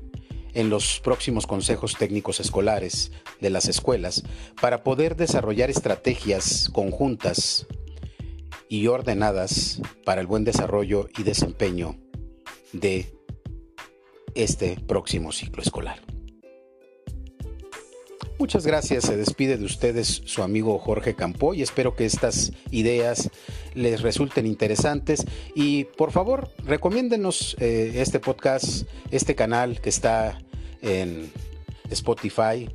en 0.53 0.69
los 0.69 0.99
próximos 1.01 1.47
consejos 1.47 1.95
técnicos 1.97 2.39
escolares 2.39 3.11
de 3.41 3.49
las 3.49 3.67
escuelas 3.67 4.23
para 4.59 4.83
poder 4.83 5.15
desarrollar 5.15 5.69
estrategias 5.69 6.69
conjuntas 6.73 7.67
y 8.75 8.87
ordenadas 8.87 9.81
para 10.03 10.19
el 10.19 10.27
buen 10.27 10.43
desarrollo 10.43 11.07
y 11.17 11.23
desempeño 11.23 11.95
de 12.73 13.13
este 14.35 14.77
próximo 14.85 15.31
ciclo 15.31 15.63
escolar. 15.63 16.01
Muchas 18.37 18.67
gracias, 18.67 19.05
se 19.05 19.15
despide 19.15 19.55
de 19.57 19.63
ustedes 19.63 20.23
su 20.25 20.43
amigo 20.43 20.77
Jorge 20.77 21.15
Campo 21.15 21.53
y 21.53 21.61
espero 21.61 21.95
que 21.95 22.03
estas 22.03 22.51
ideas 22.69 23.29
les 23.75 24.01
resulten 24.01 24.45
interesantes. 24.45 25.25
Y 25.55 25.85
por 25.85 26.11
favor 26.11 26.49
recomiéndenos 26.65 27.55
eh, 27.61 27.93
este 27.95 28.19
podcast, 28.19 28.89
este 29.09 29.35
canal 29.35 29.79
que 29.79 29.87
está 29.87 30.37
en 30.81 31.31
Spotify, 31.89 32.69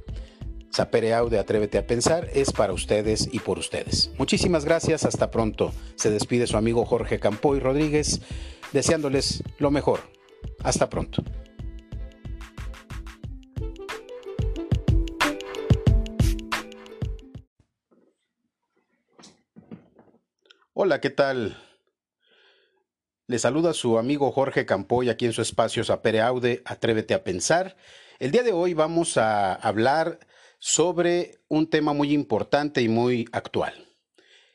Sapere 0.70 1.14
Aude, 1.14 1.38
Atrévete 1.38 1.78
a 1.78 1.86
Pensar, 1.86 2.28
es 2.32 2.52
para 2.52 2.72
ustedes 2.72 3.28
y 3.32 3.40
por 3.40 3.58
ustedes. 3.58 4.12
Muchísimas 4.18 4.64
gracias, 4.64 5.04
hasta 5.04 5.30
pronto. 5.30 5.72
Se 5.96 6.10
despide 6.10 6.46
su 6.46 6.56
amigo 6.56 6.84
Jorge 6.84 7.18
Campoy 7.18 7.58
Rodríguez, 7.58 8.20
deseándoles 8.72 9.42
lo 9.58 9.72
mejor. 9.72 10.00
Hasta 10.62 10.88
pronto. 10.88 11.24
Hola, 20.72 21.00
¿qué 21.00 21.10
tal? 21.10 21.58
Le 23.26 23.38
saluda 23.38 23.74
su 23.74 23.98
amigo 23.98 24.30
Jorge 24.30 24.66
Campoy 24.66 25.08
aquí 25.08 25.26
en 25.26 25.32
su 25.32 25.42
espacio 25.42 25.84
Sapere 25.84 26.20
Aude, 26.20 26.62
Atrévete 26.64 27.12
a 27.14 27.24
Pensar. 27.24 27.76
El 28.20 28.30
día 28.30 28.42
de 28.44 28.52
hoy 28.52 28.72
vamos 28.72 29.16
a 29.16 29.54
hablar 29.54 30.20
sobre 30.60 31.40
un 31.48 31.68
tema 31.68 31.92
muy 31.92 32.12
importante 32.12 32.82
y 32.82 32.88
muy 32.88 33.26
actual. 33.32 33.88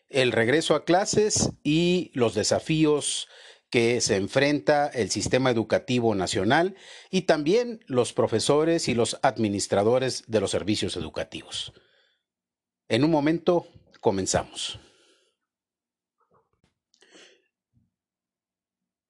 El 0.07 0.31
regreso 0.31 0.75
a 0.75 0.85
clases 0.85 1.51
y 1.63 2.11
los 2.13 2.35
desafíos 2.35 3.27
que 3.69 3.99
se 3.99 4.15
enfrenta 4.15 4.87
el 4.87 5.09
sistema 5.09 5.49
educativo 5.49 6.15
nacional 6.15 6.75
y 7.09 7.23
también 7.23 7.83
los 7.87 8.13
profesores 8.13 8.87
y 8.87 8.93
los 8.93 9.19
administradores 9.23 10.23
de 10.27 10.39
los 10.39 10.51
servicios 10.51 10.95
educativos. 10.95 11.73
En 12.87 13.03
un 13.03 13.11
momento 13.11 13.67
comenzamos. 13.99 14.79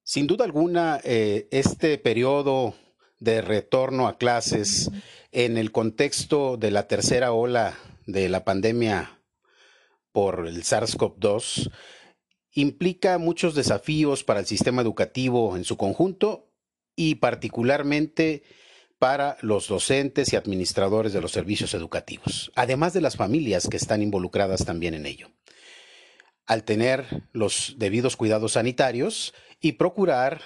Sin 0.02 0.28
duda 0.28 0.46
alguna, 0.46 1.02
eh, 1.04 1.48
este 1.52 1.98
periodo 1.98 2.76
de 3.20 3.42
retorno 3.42 4.08
a 4.08 4.18
clases 4.18 4.92
en 5.32 5.58
el 5.58 5.72
contexto 5.72 6.58
de 6.58 6.72
la 6.72 6.88
tercera 6.88 7.32
ola 7.32 7.78
de 8.06 8.30
la 8.30 8.44
pandemia 8.44 9.20
por 10.12 10.48
el 10.48 10.64
SARS-CoV-2 10.64 11.72
implica 12.54 13.18
muchos 13.18 13.54
desafíos 13.54 14.24
para 14.24 14.40
el 14.40 14.46
sistema 14.46 14.82
educativo 14.82 15.58
en 15.58 15.66
su 15.66 15.76
conjunto 15.76 16.52
y 16.96 17.16
particularmente 17.16 18.44
para 18.98 19.38
los 19.42 19.68
docentes 19.68 20.32
y 20.32 20.38
administradores 20.38 21.12
de 21.12 21.20
los 21.20 21.34
servicios 21.34 21.74
educativos, 21.74 22.52
además 22.56 22.94
de 22.94 23.02
las 23.02 23.18
familias 23.18 23.68
que 23.68 23.78
están 23.78 24.02
involucradas 24.02 24.64
también 24.66 24.94
en 24.94 25.06
ello. 25.06 25.32
Al 26.46 26.64
tener 26.64 27.24
los 27.34 27.76
debidos 27.78 28.16
cuidados 28.16 28.54
sanitarios 28.54 29.34
y 29.60 29.74
procurar 29.74 30.42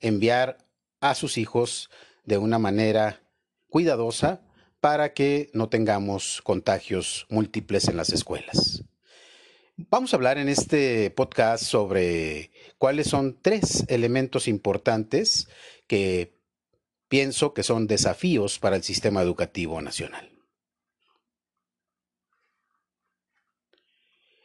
enviar 0.00 0.58
a 1.00 1.14
sus 1.14 1.36
hijos 1.36 1.90
de 2.24 2.38
una 2.38 2.58
manera 2.58 3.22
cuidadosa 3.68 4.42
para 4.80 5.12
que 5.12 5.50
no 5.52 5.68
tengamos 5.68 6.40
contagios 6.42 7.26
múltiples 7.28 7.88
en 7.88 7.96
las 7.96 8.10
escuelas. 8.12 8.84
Vamos 9.76 10.12
a 10.12 10.16
hablar 10.16 10.38
en 10.38 10.48
este 10.48 11.10
podcast 11.10 11.64
sobre 11.64 12.50
cuáles 12.76 13.06
son 13.08 13.40
tres 13.40 13.84
elementos 13.88 14.46
importantes 14.46 15.48
que 15.86 16.38
pienso 17.08 17.54
que 17.54 17.62
son 17.62 17.86
desafíos 17.86 18.58
para 18.58 18.76
el 18.76 18.82
sistema 18.82 19.22
educativo 19.22 19.80
nacional. 19.80 20.30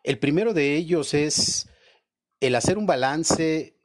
El 0.03 0.19
primero 0.19 0.53
de 0.53 0.75
ellos 0.75 1.13
es 1.13 1.67
el 2.39 2.55
hacer 2.55 2.77
un 2.77 2.85
balance 2.85 3.77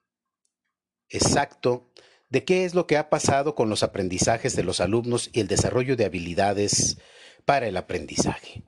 exacto 1.08 1.90
de 2.30 2.44
qué 2.44 2.64
es 2.64 2.74
lo 2.74 2.86
que 2.86 2.96
ha 2.96 3.10
pasado 3.10 3.54
con 3.54 3.68
los 3.68 3.82
aprendizajes 3.82 4.56
de 4.56 4.62
los 4.62 4.80
alumnos 4.80 5.30
y 5.32 5.40
el 5.40 5.48
desarrollo 5.48 5.96
de 5.96 6.04
habilidades 6.04 6.98
para 7.44 7.66
el 7.66 7.76
aprendizaje. 7.76 8.62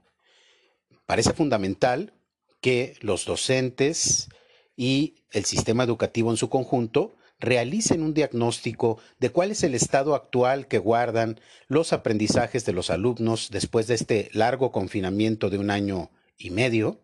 Parece 1.06 1.32
fundamental 1.32 2.12
que 2.60 2.94
los 3.00 3.24
docentes 3.24 4.28
y 4.76 5.24
el 5.30 5.44
sistema 5.44 5.84
educativo 5.84 6.30
en 6.30 6.36
su 6.36 6.48
conjunto 6.48 7.16
realicen 7.38 8.02
un 8.02 8.14
diagnóstico 8.14 8.98
de 9.18 9.30
cuál 9.30 9.50
es 9.50 9.62
el 9.64 9.74
estado 9.74 10.14
actual 10.14 10.68
que 10.68 10.78
guardan 10.78 11.40
los 11.66 11.92
aprendizajes 11.92 12.64
de 12.64 12.72
los 12.72 12.88
alumnos 12.88 13.50
después 13.50 13.88
de 13.88 13.94
este 13.94 14.30
largo 14.32 14.70
confinamiento 14.70 15.50
de 15.50 15.58
un 15.58 15.70
año 15.70 16.10
y 16.38 16.50
medio, 16.50 17.00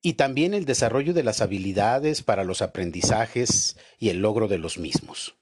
y 0.00 0.12
también 0.14 0.54
el 0.54 0.64
desarrollo 0.64 1.12
de 1.12 1.24
las 1.24 1.40
habilidades 1.40 2.22
para 2.22 2.44
los 2.44 2.62
aprendizajes 2.62 3.76
y 3.98 4.10
el 4.10 4.18
logro 4.18 4.48
de 4.48 4.58
los 4.58 4.78
mismos. 4.78 5.37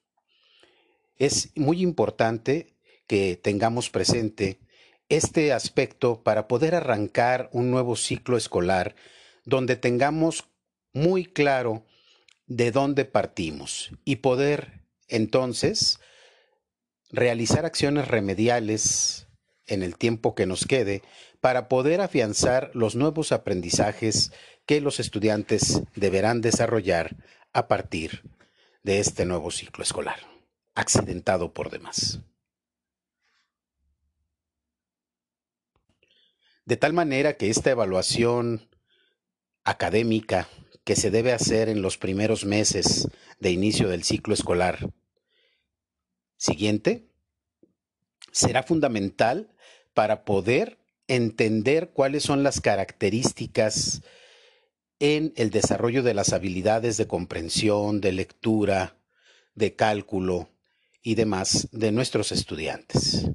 Es 1.19 1.51
muy 1.55 1.83
importante 1.83 2.75
que 3.07 3.37
tengamos 3.37 3.91
presente 3.91 4.61
este 5.09 5.53
aspecto 5.53 6.23
para 6.23 6.49
poder 6.49 6.75
arrancar 6.75 7.49
un 7.53 7.71
nuevo 7.71 7.97
ciclo 7.97 8.37
escolar 8.37 8.97
donde 9.45 9.77
tengamos 9.77 10.45
muy 10.93 11.25
claro 11.25 11.85
de 12.47 12.73
dónde 12.73 13.05
partimos 13.05 13.93
y 14.05 14.17
poder 14.17 14.83
entonces 15.09 16.01
realizar 17.11 17.65
acciones 17.65 18.09
remediales 18.09 19.29
en 19.67 19.83
el 19.83 19.97
tiempo 19.97 20.35
que 20.35 20.47
nos 20.47 20.65
quede 20.65 21.03
para 21.41 21.69
poder 21.69 22.01
afianzar 22.01 22.71
los 22.75 22.97
nuevos 22.97 23.33
aprendizajes 23.33 24.33
que 24.65 24.81
los 24.81 24.99
estudiantes 24.99 25.83
deberán 25.95 26.41
desarrollar 26.41 27.17
a 27.53 27.69
partir 27.69 28.23
de 28.83 29.01
este 29.01 29.25
nuevo 29.27 29.51
ciclo 29.51 29.83
escolar, 29.83 30.19
accidentado 30.77 31.53
por 31.53 31.71
demás. 31.71 32.21
De 36.65 36.77
tal 36.77 36.93
manera 36.93 37.37
que 37.37 37.51
esta 37.51 37.71
evaluación 37.71 38.69
académica 39.65 40.49
que 40.85 40.95
se 40.95 41.11
debe 41.11 41.33
hacer 41.33 41.69
en 41.69 41.83
los 41.83 41.99
primeros 41.99 42.45
meses 42.45 43.09
de 43.41 43.51
inicio 43.51 43.89
del 43.89 44.05
ciclo 44.05 44.35
escolar 44.35 44.91
siguiente 46.37 47.09
será 48.31 48.63
fundamental 48.63 49.53
para 49.95 50.25
poder 50.25 50.79
entender 51.09 51.91
cuáles 51.91 52.23
son 52.23 52.43
las 52.43 52.61
características 52.61 54.03
en 54.99 55.33
el 55.37 55.51
desarrollo 55.51 56.03
de 56.03 56.15
las 56.15 56.33
habilidades 56.33 56.97
de 56.97 57.07
comprensión, 57.07 58.01
de 58.01 58.13
lectura, 58.13 58.97
de 59.55 59.75
cálculo 59.75 60.51
y 61.07 61.15
demás 61.15 61.69
de 61.71 61.93
nuestros 61.93 62.33
estudiantes. 62.33 63.31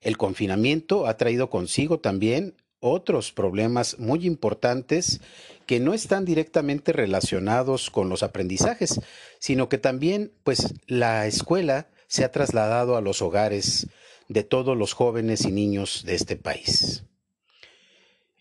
El 0.00 0.16
confinamiento 0.16 1.06
ha 1.06 1.18
traído 1.18 1.50
consigo 1.50 2.00
también 2.00 2.56
otros 2.80 3.30
problemas 3.30 3.98
muy 3.98 4.26
importantes 4.26 5.20
que 5.66 5.80
no 5.80 5.92
están 5.92 6.24
directamente 6.24 6.94
relacionados 6.94 7.90
con 7.90 8.08
los 8.08 8.22
aprendizajes, 8.22 9.02
sino 9.38 9.68
que 9.68 9.76
también 9.76 10.32
pues 10.44 10.76
la 10.86 11.26
escuela 11.26 11.90
se 12.06 12.24
ha 12.24 12.32
trasladado 12.32 12.96
a 12.96 13.02
los 13.02 13.20
hogares 13.20 13.86
de 14.28 14.42
todos 14.42 14.74
los 14.74 14.94
jóvenes 14.94 15.44
y 15.44 15.52
niños 15.52 16.04
de 16.06 16.14
este 16.14 16.36
país. 16.36 17.04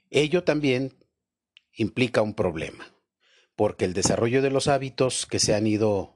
Ello 0.09 0.45
también 0.45 0.93
implica 1.73 2.21
un 2.21 2.33
problema, 2.33 2.95
porque 3.57 3.83
el 3.83 3.93
desarrollo 3.93 4.41
de 4.41 4.51
los 4.51 4.69
hábitos 4.69 5.25
que 5.25 5.39
se 5.39 5.53
han 5.53 5.67
ido 5.67 6.15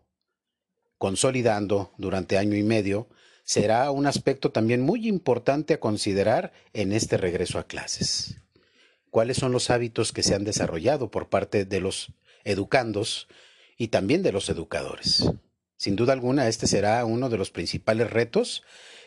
consolidando 0.97 1.93
durante 1.97 2.37
año 2.37 2.55
y 2.55 2.63
medio 2.63 3.07
será 3.43 3.91
un 3.91 4.07
aspecto 4.07 4.51
también 4.51 4.81
muy 4.81 5.07
importante 5.07 5.75
a 5.75 5.79
considerar 5.79 6.51
en 6.73 6.91
este 6.91 7.17
regreso 7.17 7.59
a 7.59 7.67
clases. 7.67 8.41
¿Cuáles 9.09 9.37
son 9.37 9.51
los 9.51 9.69
hábitos 9.69 10.11
que 10.11 10.23
se 10.23 10.35
han 10.35 10.43
desarrollado 10.43 11.09
por 11.11 11.29
parte 11.29 11.65
de 11.65 11.79
los 11.79 12.11
educandos 12.43 13.27
y 13.77 13.87
también 13.87 14.21
de 14.21 14.31
los 14.33 14.49
educadores? 14.49 15.31
Sin 15.77 15.95
duda 15.95 16.13
alguna, 16.13 16.47
este 16.47 16.67
será 16.67 17.05
uno 17.05 17.29
de 17.29 17.37
los 17.37 17.51
principales 17.51 18.09
retos 18.09 18.63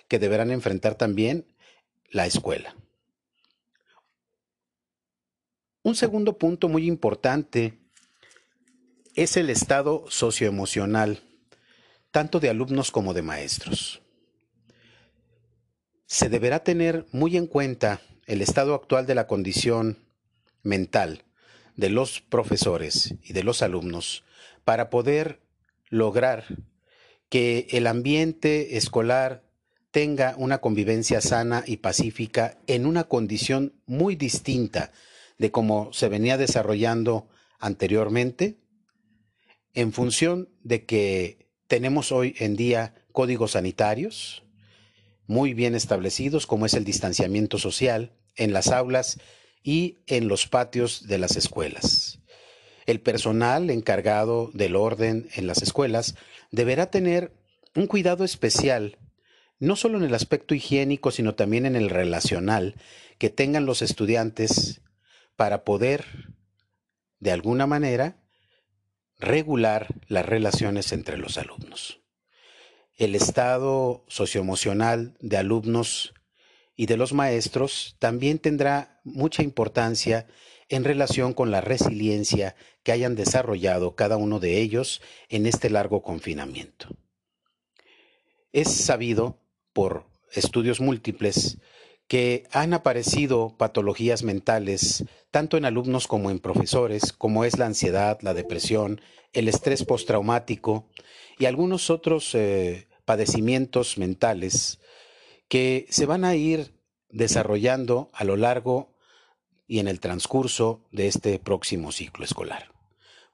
que 0.08 0.18
deberán 0.18 0.50
enfrentar 0.50 0.94
también 0.94 1.46
la 2.10 2.26
escuela. 2.26 2.74
Un 5.82 5.96
segundo 5.96 6.38
punto 6.38 6.68
muy 6.68 6.86
importante 6.86 7.78
es 9.14 9.36
el 9.36 9.50
estado 9.50 10.04
socioemocional, 10.08 11.22
tanto 12.10 12.40
de 12.40 12.50
alumnos 12.50 12.90
como 12.90 13.14
de 13.14 13.22
maestros. 13.22 14.02
Se 16.06 16.28
deberá 16.28 16.64
tener 16.64 17.06
muy 17.12 17.36
en 17.36 17.46
cuenta 17.46 18.00
el 18.26 18.42
estado 18.42 18.74
actual 18.74 19.06
de 19.06 19.14
la 19.14 19.26
condición 19.26 19.98
mental 20.62 21.24
de 21.76 21.90
los 21.90 22.20
profesores 22.20 23.14
y 23.22 23.32
de 23.32 23.42
los 23.42 23.62
alumnos 23.62 24.24
para 24.64 24.90
poder 24.90 25.40
lograr 25.88 26.44
que 27.28 27.68
el 27.70 27.86
ambiente 27.86 28.76
escolar 28.76 29.44
tenga 29.90 30.34
una 30.36 30.58
convivencia 30.58 31.20
sana 31.20 31.64
y 31.66 31.78
pacífica 31.78 32.58
en 32.66 32.86
una 32.86 33.04
condición 33.04 33.74
muy 33.86 34.14
distinta 34.14 34.92
de 35.38 35.50
cómo 35.50 35.92
se 35.92 36.08
venía 36.08 36.36
desarrollando 36.36 37.28
anteriormente, 37.58 38.58
en 39.74 39.92
función 39.92 40.48
de 40.62 40.84
que 40.84 41.49
tenemos 41.70 42.10
hoy 42.10 42.34
en 42.40 42.56
día 42.56 42.94
códigos 43.12 43.52
sanitarios 43.52 44.42
muy 45.28 45.54
bien 45.54 45.76
establecidos, 45.76 46.48
como 46.48 46.66
es 46.66 46.74
el 46.74 46.84
distanciamiento 46.84 47.58
social 47.58 48.10
en 48.34 48.52
las 48.52 48.72
aulas 48.72 49.20
y 49.62 49.98
en 50.08 50.26
los 50.26 50.48
patios 50.48 51.06
de 51.06 51.18
las 51.18 51.36
escuelas. 51.36 52.18
El 52.86 53.00
personal 53.00 53.70
encargado 53.70 54.50
del 54.52 54.74
orden 54.74 55.28
en 55.36 55.46
las 55.46 55.62
escuelas 55.62 56.16
deberá 56.50 56.90
tener 56.90 57.32
un 57.76 57.86
cuidado 57.86 58.24
especial, 58.24 58.98
no 59.60 59.76
solo 59.76 59.96
en 59.98 60.04
el 60.04 60.14
aspecto 60.14 60.56
higiénico, 60.56 61.12
sino 61.12 61.36
también 61.36 61.66
en 61.66 61.76
el 61.76 61.88
relacional, 61.88 62.74
que 63.18 63.30
tengan 63.30 63.64
los 63.64 63.80
estudiantes 63.80 64.80
para 65.36 65.62
poder, 65.62 66.04
de 67.20 67.30
alguna 67.30 67.68
manera, 67.68 68.19
regular 69.20 69.94
las 70.08 70.26
relaciones 70.26 70.92
entre 70.92 71.18
los 71.18 71.38
alumnos. 71.38 72.00
El 72.96 73.14
estado 73.14 74.04
socioemocional 74.08 75.16
de 75.20 75.36
alumnos 75.36 76.12
y 76.76 76.86
de 76.86 76.96
los 76.96 77.12
maestros 77.12 77.96
también 77.98 78.38
tendrá 78.38 79.00
mucha 79.04 79.42
importancia 79.42 80.26
en 80.68 80.84
relación 80.84 81.34
con 81.34 81.50
la 81.50 81.60
resiliencia 81.60 82.56
que 82.82 82.92
hayan 82.92 83.16
desarrollado 83.16 83.94
cada 83.96 84.16
uno 84.16 84.40
de 84.40 84.60
ellos 84.60 85.02
en 85.28 85.46
este 85.46 85.68
largo 85.68 86.02
confinamiento. 86.02 86.88
Es 88.52 88.70
sabido 88.70 89.40
por 89.72 90.06
estudios 90.32 90.80
múltiples 90.80 91.58
que 92.10 92.42
han 92.50 92.74
aparecido 92.74 93.54
patologías 93.56 94.24
mentales 94.24 95.04
tanto 95.30 95.56
en 95.56 95.64
alumnos 95.64 96.08
como 96.08 96.32
en 96.32 96.40
profesores, 96.40 97.12
como 97.12 97.44
es 97.44 97.56
la 97.56 97.66
ansiedad, 97.66 98.18
la 98.22 98.34
depresión, 98.34 99.00
el 99.32 99.46
estrés 99.46 99.84
postraumático 99.84 100.88
y 101.38 101.44
algunos 101.44 101.88
otros 101.88 102.34
eh, 102.34 102.88
padecimientos 103.04 103.96
mentales 103.96 104.80
que 105.46 105.86
se 105.88 106.04
van 106.04 106.24
a 106.24 106.34
ir 106.34 106.74
desarrollando 107.10 108.10
a 108.12 108.24
lo 108.24 108.34
largo 108.34 108.96
y 109.68 109.78
en 109.78 109.86
el 109.86 110.00
transcurso 110.00 110.88
de 110.90 111.06
este 111.06 111.38
próximo 111.38 111.92
ciclo 111.92 112.24
escolar. 112.24 112.72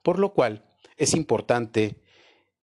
Por 0.02 0.18
lo 0.18 0.34
cual 0.34 0.66
es 0.98 1.14
importante 1.14 2.02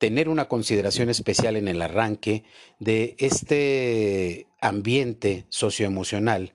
tener 0.04 0.28
una 0.28 0.50
consideración 0.50 1.10
especial 1.10 1.56
en 1.56 1.70
el 1.70 1.82
arranque 1.82 2.44
de 2.78 3.16
este 3.20 4.48
ambiente 4.60 5.46
socioemocional 5.48 6.52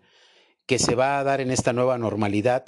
que 0.66 0.78
se 0.78 0.94
va 0.94 1.18
a 1.18 1.24
dar 1.24 1.40
en 1.40 1.50
esta 1.50 1.72
nueva 1.72 1.96
normalidad 1.96 2.66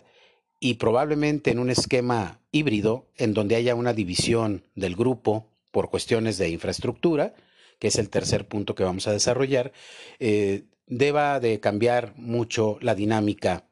y 0.58 0.76
probablemente 0.76 1.50
en 1.50 1.58
un 1.58 1.68
esquema 1.68 2.40
híbrido 2.50 3.10
en 3.18 3.34
donde 3.34 3.56
haya 3.56 3.74
una 3.74 3.92
división 3.92 4.64
del 4.74 4.96
grupo 4.96 5.50
por 5.70 5.90
cuestiones 5.90 6.38
de 6.38 6.48
infraestructura, 6.48 7.34
que 7.78 7.88
es 7.88 7.98
el 7.98 8.08
tercer 8.08 8.48
punto 8.48 8.74
que 8.74 8.84
vamos 8.84 9.06
a 9.06 9.12
desarrollar, 9.12 9.72
eh, 10.18 10.62
deba 10.86 11.40
de 11.40 11.60
cambiar 11.60 12.14
mucho 12.16 12.78
la 12.80 12.94
dinámica 12.94 13.66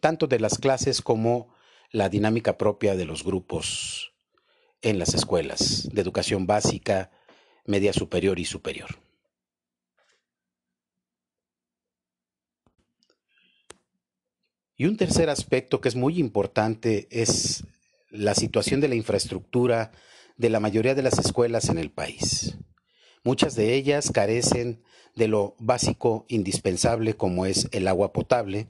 tanto 0.00 0.26
de 0.26 0.40
las 0.40 0.58
clases 0.58 1.02
como 1.02 1.54
la 1.92 2.08
dinámica 2.08 2.58
propia 2.58 2.96
de 2.96 3.04
los 3.04 3.22
grupos 3.22 4.07
en 4.82 4.98
las 4.98 5.14
escuelas 5.14 5.88
de 5.92 6.00
educación 6.00 6.46
básica, 6.46 7.10
media 7.66 7.92
superior 7.92 8.38
y 8.38 8.44
superior. 8.44 8.88
Y 14.76 14.86
un 14.86 14.96
tercer 14.96 15.28
aspecto 15.28 15.80
que 15.80 15.88
es 15.88 15.96
muy 15.96 16.18
importante 16.20 17.08
es 17.10 17.64
la 18.10 18.34
situación 18.34 18.80
de 18.80 18.88
la 18.88 18.94
infraestructura 18.94 19.90
de 20.36 20.50
la 20.50 20.60
mayoría 20.60 20.94
de 20.94 21.02
las 21.02 21.18
escuelas 21.18 21.68
en 21.68 21.78
el 21.78 21.90
país. 21.90 22.56
Muchas 23.24 23.56
de 23.56 23.74
ellas 23.74 24.12
carecen 24.12 24.82
de 25.16 25.26
lo 25.26 25.56
básico 25.58 26.24
indispensable 26.28 27.14
como 27.14 27.44
es 27.44 27.68
el 27.72 27.88
agua 27.88 28.12
potable 28.12 28.68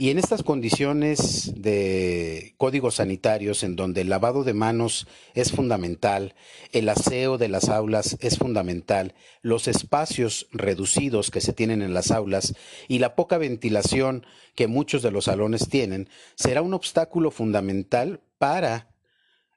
y 0.00 0.08
en 0.08 0.18
estas 0.18 0.42
condiciones 0.42 1.52
de 1.56 2.54
códigos 2.56 2.94
sanitarios 2.94 3.62
en 3.62 3.76
donde 3.76 4.00
el 4.00 4.08
lavado 4.08 4.44
de 4.44 4.54
manos 4.54 5.06
es 5.34 5.52
fundamental, 5.52 6.34
el 6.72 6.88
aseo 6.88 7.36
de 7.36 7.48
las 7.48 7.68
aulas 7.68 8.16
es 8.20 8.38
fundamental, 8.38 9.12
los 9.42 9.68
espacios 9.68 10.48
reducidos 10.52 11.30
que 11.30 11.42
se 11.42 11.52
tienen 11.52 11.82
en 11.82 11.92
las 11.92 12.12
aulas 12.12 12.54
y 12.88 12.98
la 12.98 13.14
poca 13.14 13.36
ventilación 13.36 14.24
que 14.54 14.68
muchos 14.68 15.02
de 15.02 15.10
los 15.10 15.26
salones 15.26 15.68
tienen, 15.68 16.08
será 16.34 16.62
un 16.62 16.72
obstáculo 16.72 17.30
fundamental 17.30 18.22
para 18.38 18.88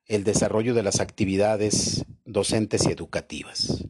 el 0.07 0.25
desarrollo 0.25 0.73
de 0.73 0.83
las 0.83 0.99
actividades 0.99 2.03
docentes 2.25 2.85
y 2.85 2.91
educativas. 2.91 3.85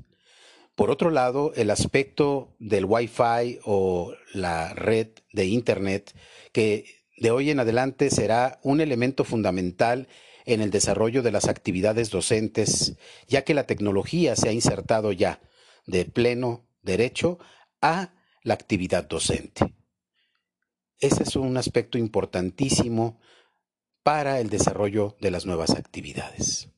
Por 0.76 0.90
otro 0.90 1.12
lado, 1.12 1.54
el 1.56 1.70
aspecto 1.70 2.56
del 2.60 2.86
Wi-Fi 2.86 3.60
o 3.64 4.14
la 4.34 4.74
red 4.74 5.10
de 5.32 5.46
Internet, 5.46 6.16
que 6.52 7.04
de 7.18 7.30
hoy 7.30 7.52
en 7.52 7.60
adelante 7.60 8.10
será 8.10 8.60
un 8.64 8.82
elemento 8.82 9.24
fundamental 9.24 10.08
en 10.46 10.62
el 10.62 10.72
desarrollo 10.72 11.22
de 11.22 11.32
las 11.32 11.48
actividades 11.48 12.10
docentes, 12.10 12.96
ya 13.28 13.44
que 13.44 13.54
la 13.54 13.66
tecnología 13.66 14.36
se 14.36 14.50
ha 14.50 14.52
insertado 14.52 15.12
ya 15.12 15.42
de 15.86 16.06
pleno 16.06 16.66
derecho 16.82 17.38
a 17.82 18.14
la 18.42 18.56
actividad 18.56 19.04
docente. 19.04 19.74
Ese 21.00 21.24
es 21.24 21.36
un 21.36 21.56
aspecto 21.58 21.98
importantísimo 21.98 23.20
para 24.02 24.40
el 24.40 24.50
desarrollo 24.50 25.16
de 25.22 25.32
las 25.32 25.46
nuevas 25.46 25.72
actividades. 25.72 26.70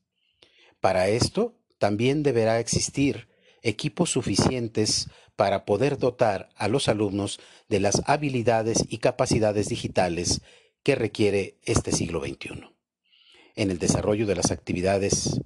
Para 0.80 1.08
esto, 1.08 1.58
también 1.78 2.22
deberá 2.22 2.60
existir 2.60 3.28
equipos 3.66 4.10
suficientes 4.10 5.08
para 5.34 5.64
poder 5.64 5.98
dotar 5.98 6.48
a 6.56 6.68
los 6.68 6.88
alumnos 6.88 7.40
de 7.68 7.80
las 7.80 8.02
habilidades 8.06 8.84
y 8.88 8.98
capacidades 8.98 9.68
digitales 9.68 10.40
que 10.82 10.94
requiere 10.94 11.58
este 11.64 11.90
siglo 11.92 12.20
XXI 12.20 12.70
en 13.56 13.70
el 13.70 13.78
desarrollo 13.78 14.26
de 14.26 14.36
las 14.36 14.50
actividades 14.50 15.40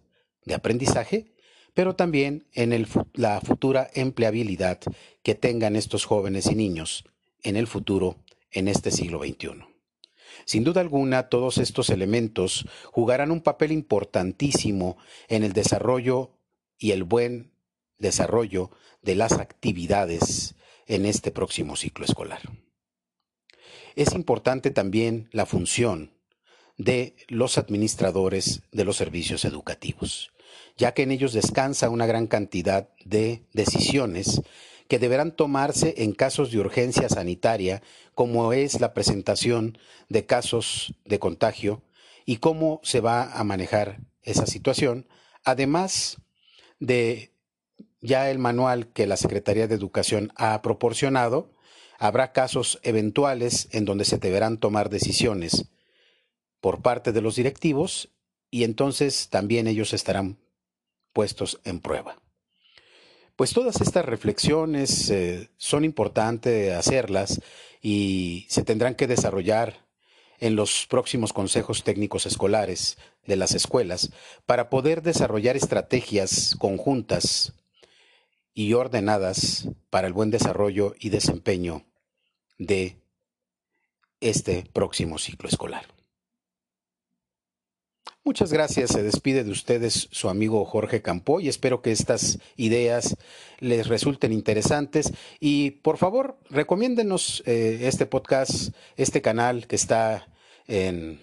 de 0.45 0.55
aprendizaje, 0.55 1.33
pero 1.75 1.97
también 1.97 2.47
en 2.53 2.87
la 3.15 3.41
futura 3.41 3.89
empleabilidad 3.95 4.81
que 5.23 5.35
tengan 5.35 5.77
estos 5.77 6.05
jóvenes 6.05 6.47
y 6.47 6.57
niños 6.57 7.05
en 7.43 7.57
el 7.57 7.67
futuro 7.67 8.17
en 8.51 8.69
este 8.69 8.91
siglo 8.91 9.21
XXI. 9.21 9.65
Sin 10.45 10.65
duda 10.65 10.81
alguna, 10.81 11.29
todos 11.29 11.59
estos 11.59 11.91
elementos 11.91 12.67
jugarán 12.93 13.31
un 13.31 13.41
papel 13.41 13.73
importantísimo 13.73 14.99
en 15.29 15.45
el 15.45 15.53
desarrollo 15.53 16.33
y 16.79 16.91
el 16.91 17.05
buen 17.05 17.53
desarrollo 18.01 18.71
de 19.03 19.15
las 19.15 19.33
actividades 19.33 20.57
en 20.87 21.07
este 21.07 21.31
próximo 21.31 21.77
ciclo 21.77 22.05
escolar. 22.05 22.41
Es 23.95 24.15
importante 24.15 24.71
también 24.71 25.29
la 25.33 25.47
función 25.47 26.13
de 26.77 27.15
los 27.29 27.59
administradores 27.59 28.63
de 28.73 28.85
los 28.85 28.97
servicios 28.97 29.45
educativos, 29.45 30.33
ya 30.77 30.93
que 30.93 31.03
en 31.03 31.13
ellos 31.13 31.33
descansa 31.33 31.91
una 31.91 32.07
gran 32.07 32.27
cantidad 32.27 32.89
de 33.05 33.45
decisiones 33.53 34.43
que 34.89 34.99
deberán 34.99 35.37
tomarse 35.37 35.95
en 35.99 36.13
casos 36.13 36.51
de 36.51 36.59
urgencia 36.59 37.09
sanitaria, 37.09 37.83
como 38.15 38.53
es 38.53 38.81
la 38.81 38.93
presentación 38.93 39.79
de 40.09 40.27
casos 40.27 40.95
de 41.05 41.21
contagio 41.21 41.83
y 42.27 42.39
cómo 42.39 42.81
se 42.83 43.01
va 43.01 43.33
a 43.33 43.45
manejar 43.45 44.01
esa 44.23 44.47
situación, 44.47 45.07
además 45.45 46.17
de 46.81 47.30
ya 48.01 48.31
el 48.31 48.39
manual 48.39 48.89
que 48.89 49.07
la 49.07 49.17
Secretaría 49.17 49.69
de 49.69 49.75
Educación 49.75 50.33
ha 50.37 50.61
proporcionado, 50.63 51.53
habrá 51.99 52.33
casos 52.33 52.81
eventuales 52.83 53.69
en 53.73 53.85
donde 53.85 54.05
se 54.05 54.19
deberán 54.19 54.59
tomar 54.59 54.89
decisiones 54.91 55.67
por 56.61 56.83
parte 56.83 57.13
de 57.13 57.21
los 57.21 57.37
directivos 57.37 58.11
y 58.51 58.65
entonces 58.65 59.29
también 59.29 59.67
ellos 59.67 59.93
estarán 59.93 60.39
puestos 61.13 61.61
en 61.65 61.81
prueba. 61.81 62.17
Pues 63.37 63.53
todas 63.53 63.81
estas 63.81 64.05
reflexiones 64.05 65.09
eh, 65.11 65.51
son 65.57 65.85
importantes 65.85 66.75
hacerlas 66.75 67.41
y 67.81 68.47
se 68.49 68.65
tendrán 68.65 68.95
que 68.95 69.07
desarrollar 69.07 69.87
en 70.39 70.57
los 70.57 70.87
próximos 70.89 71.33
consejos 71.33 71.85
técnicos 71.85 72.27
escolares 72.27 72.99
de 73.27 73.37
las 73.37 73.55
escuelas 73.55 74.11
para 74.47 74.71
poder 74.71 75.03
desarrollar 75.03 75.57
estrategias 75.57 76.57
conjuntas 76.59 77.55
y 78.61 78.75
ordenadas 78.75 79.71
para 79.89 80.07
el 80.07 80.13
buen 80.13 80.31
desarrollo 80.31 80.95
y 81.01 81.09
desempeño 81.09 81.87
de 82.59 82.99
este 84.21 84.67
próximo 84.75 85.17
ciclo 85.17 85.49
escolar. 85.49 85.87
Muchas 88.23 88.53
gracias. 88.53 88.91
Se 88.91 89.03
despide 89.03 89.45
de 89.45 89.51
ustedes 89.51 90.09
su 90.11 90.29
amigo 90.29 90.63
Jorge 90.67 91.01
Campo 91.01 91.41
y 91.41 91.49
espero 91.49 91.81
que 91.81 91.91
estas 91.91 92.39
ideas 92.57 93.17
les 93.61 93.87
resulten 93.87 94.31
interesantes. 94.31 95.15
Y 95.41 95.71
por 95.71 95.97
favor, 95.97 96.39
recomiéndenos 96.51 97.43
eh, 97.47 97.79
este 97.85 98.05
podcast, 98.05 98.75
este 98.99 99.23
canal 99.23 99.69
que 99.69 99.77
está 99.77 100.29
en 100.67 101.19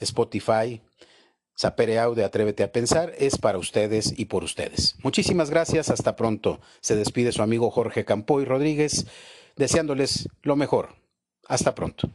Spotify. 0.00 0.82
Sapere 1.54 1.98
Aude, 1.98 2.24
Atrévete 2.24 2.62
a 2.64 2.72
Pensar, 2.72 3.12
es 3.18 3.38
para 3.38 3.58
ustedes 3.58 4.12
y 4.16 4.24
por 4.24 4.42
ustedes. 4.42 4.96
Muchísimas 5.02 5.50
gracias, 5.50 5.90
hasta 5.90 6.16
pronto. 6.16 6.60
Se 6.80 6.96
despide 6.96 7.32
su 7.32 7.42
amigo 7.42 7.70
Jorge 7.70 8.04
Campoy 8.04 8.44
Rodríguez, 8.44 9.06
deseándoles 9.56 10.28
lo 10.42 10.56
mejor. 10.56 10.96
Hasta 11.46 11.74
pronto. 11.74 12.10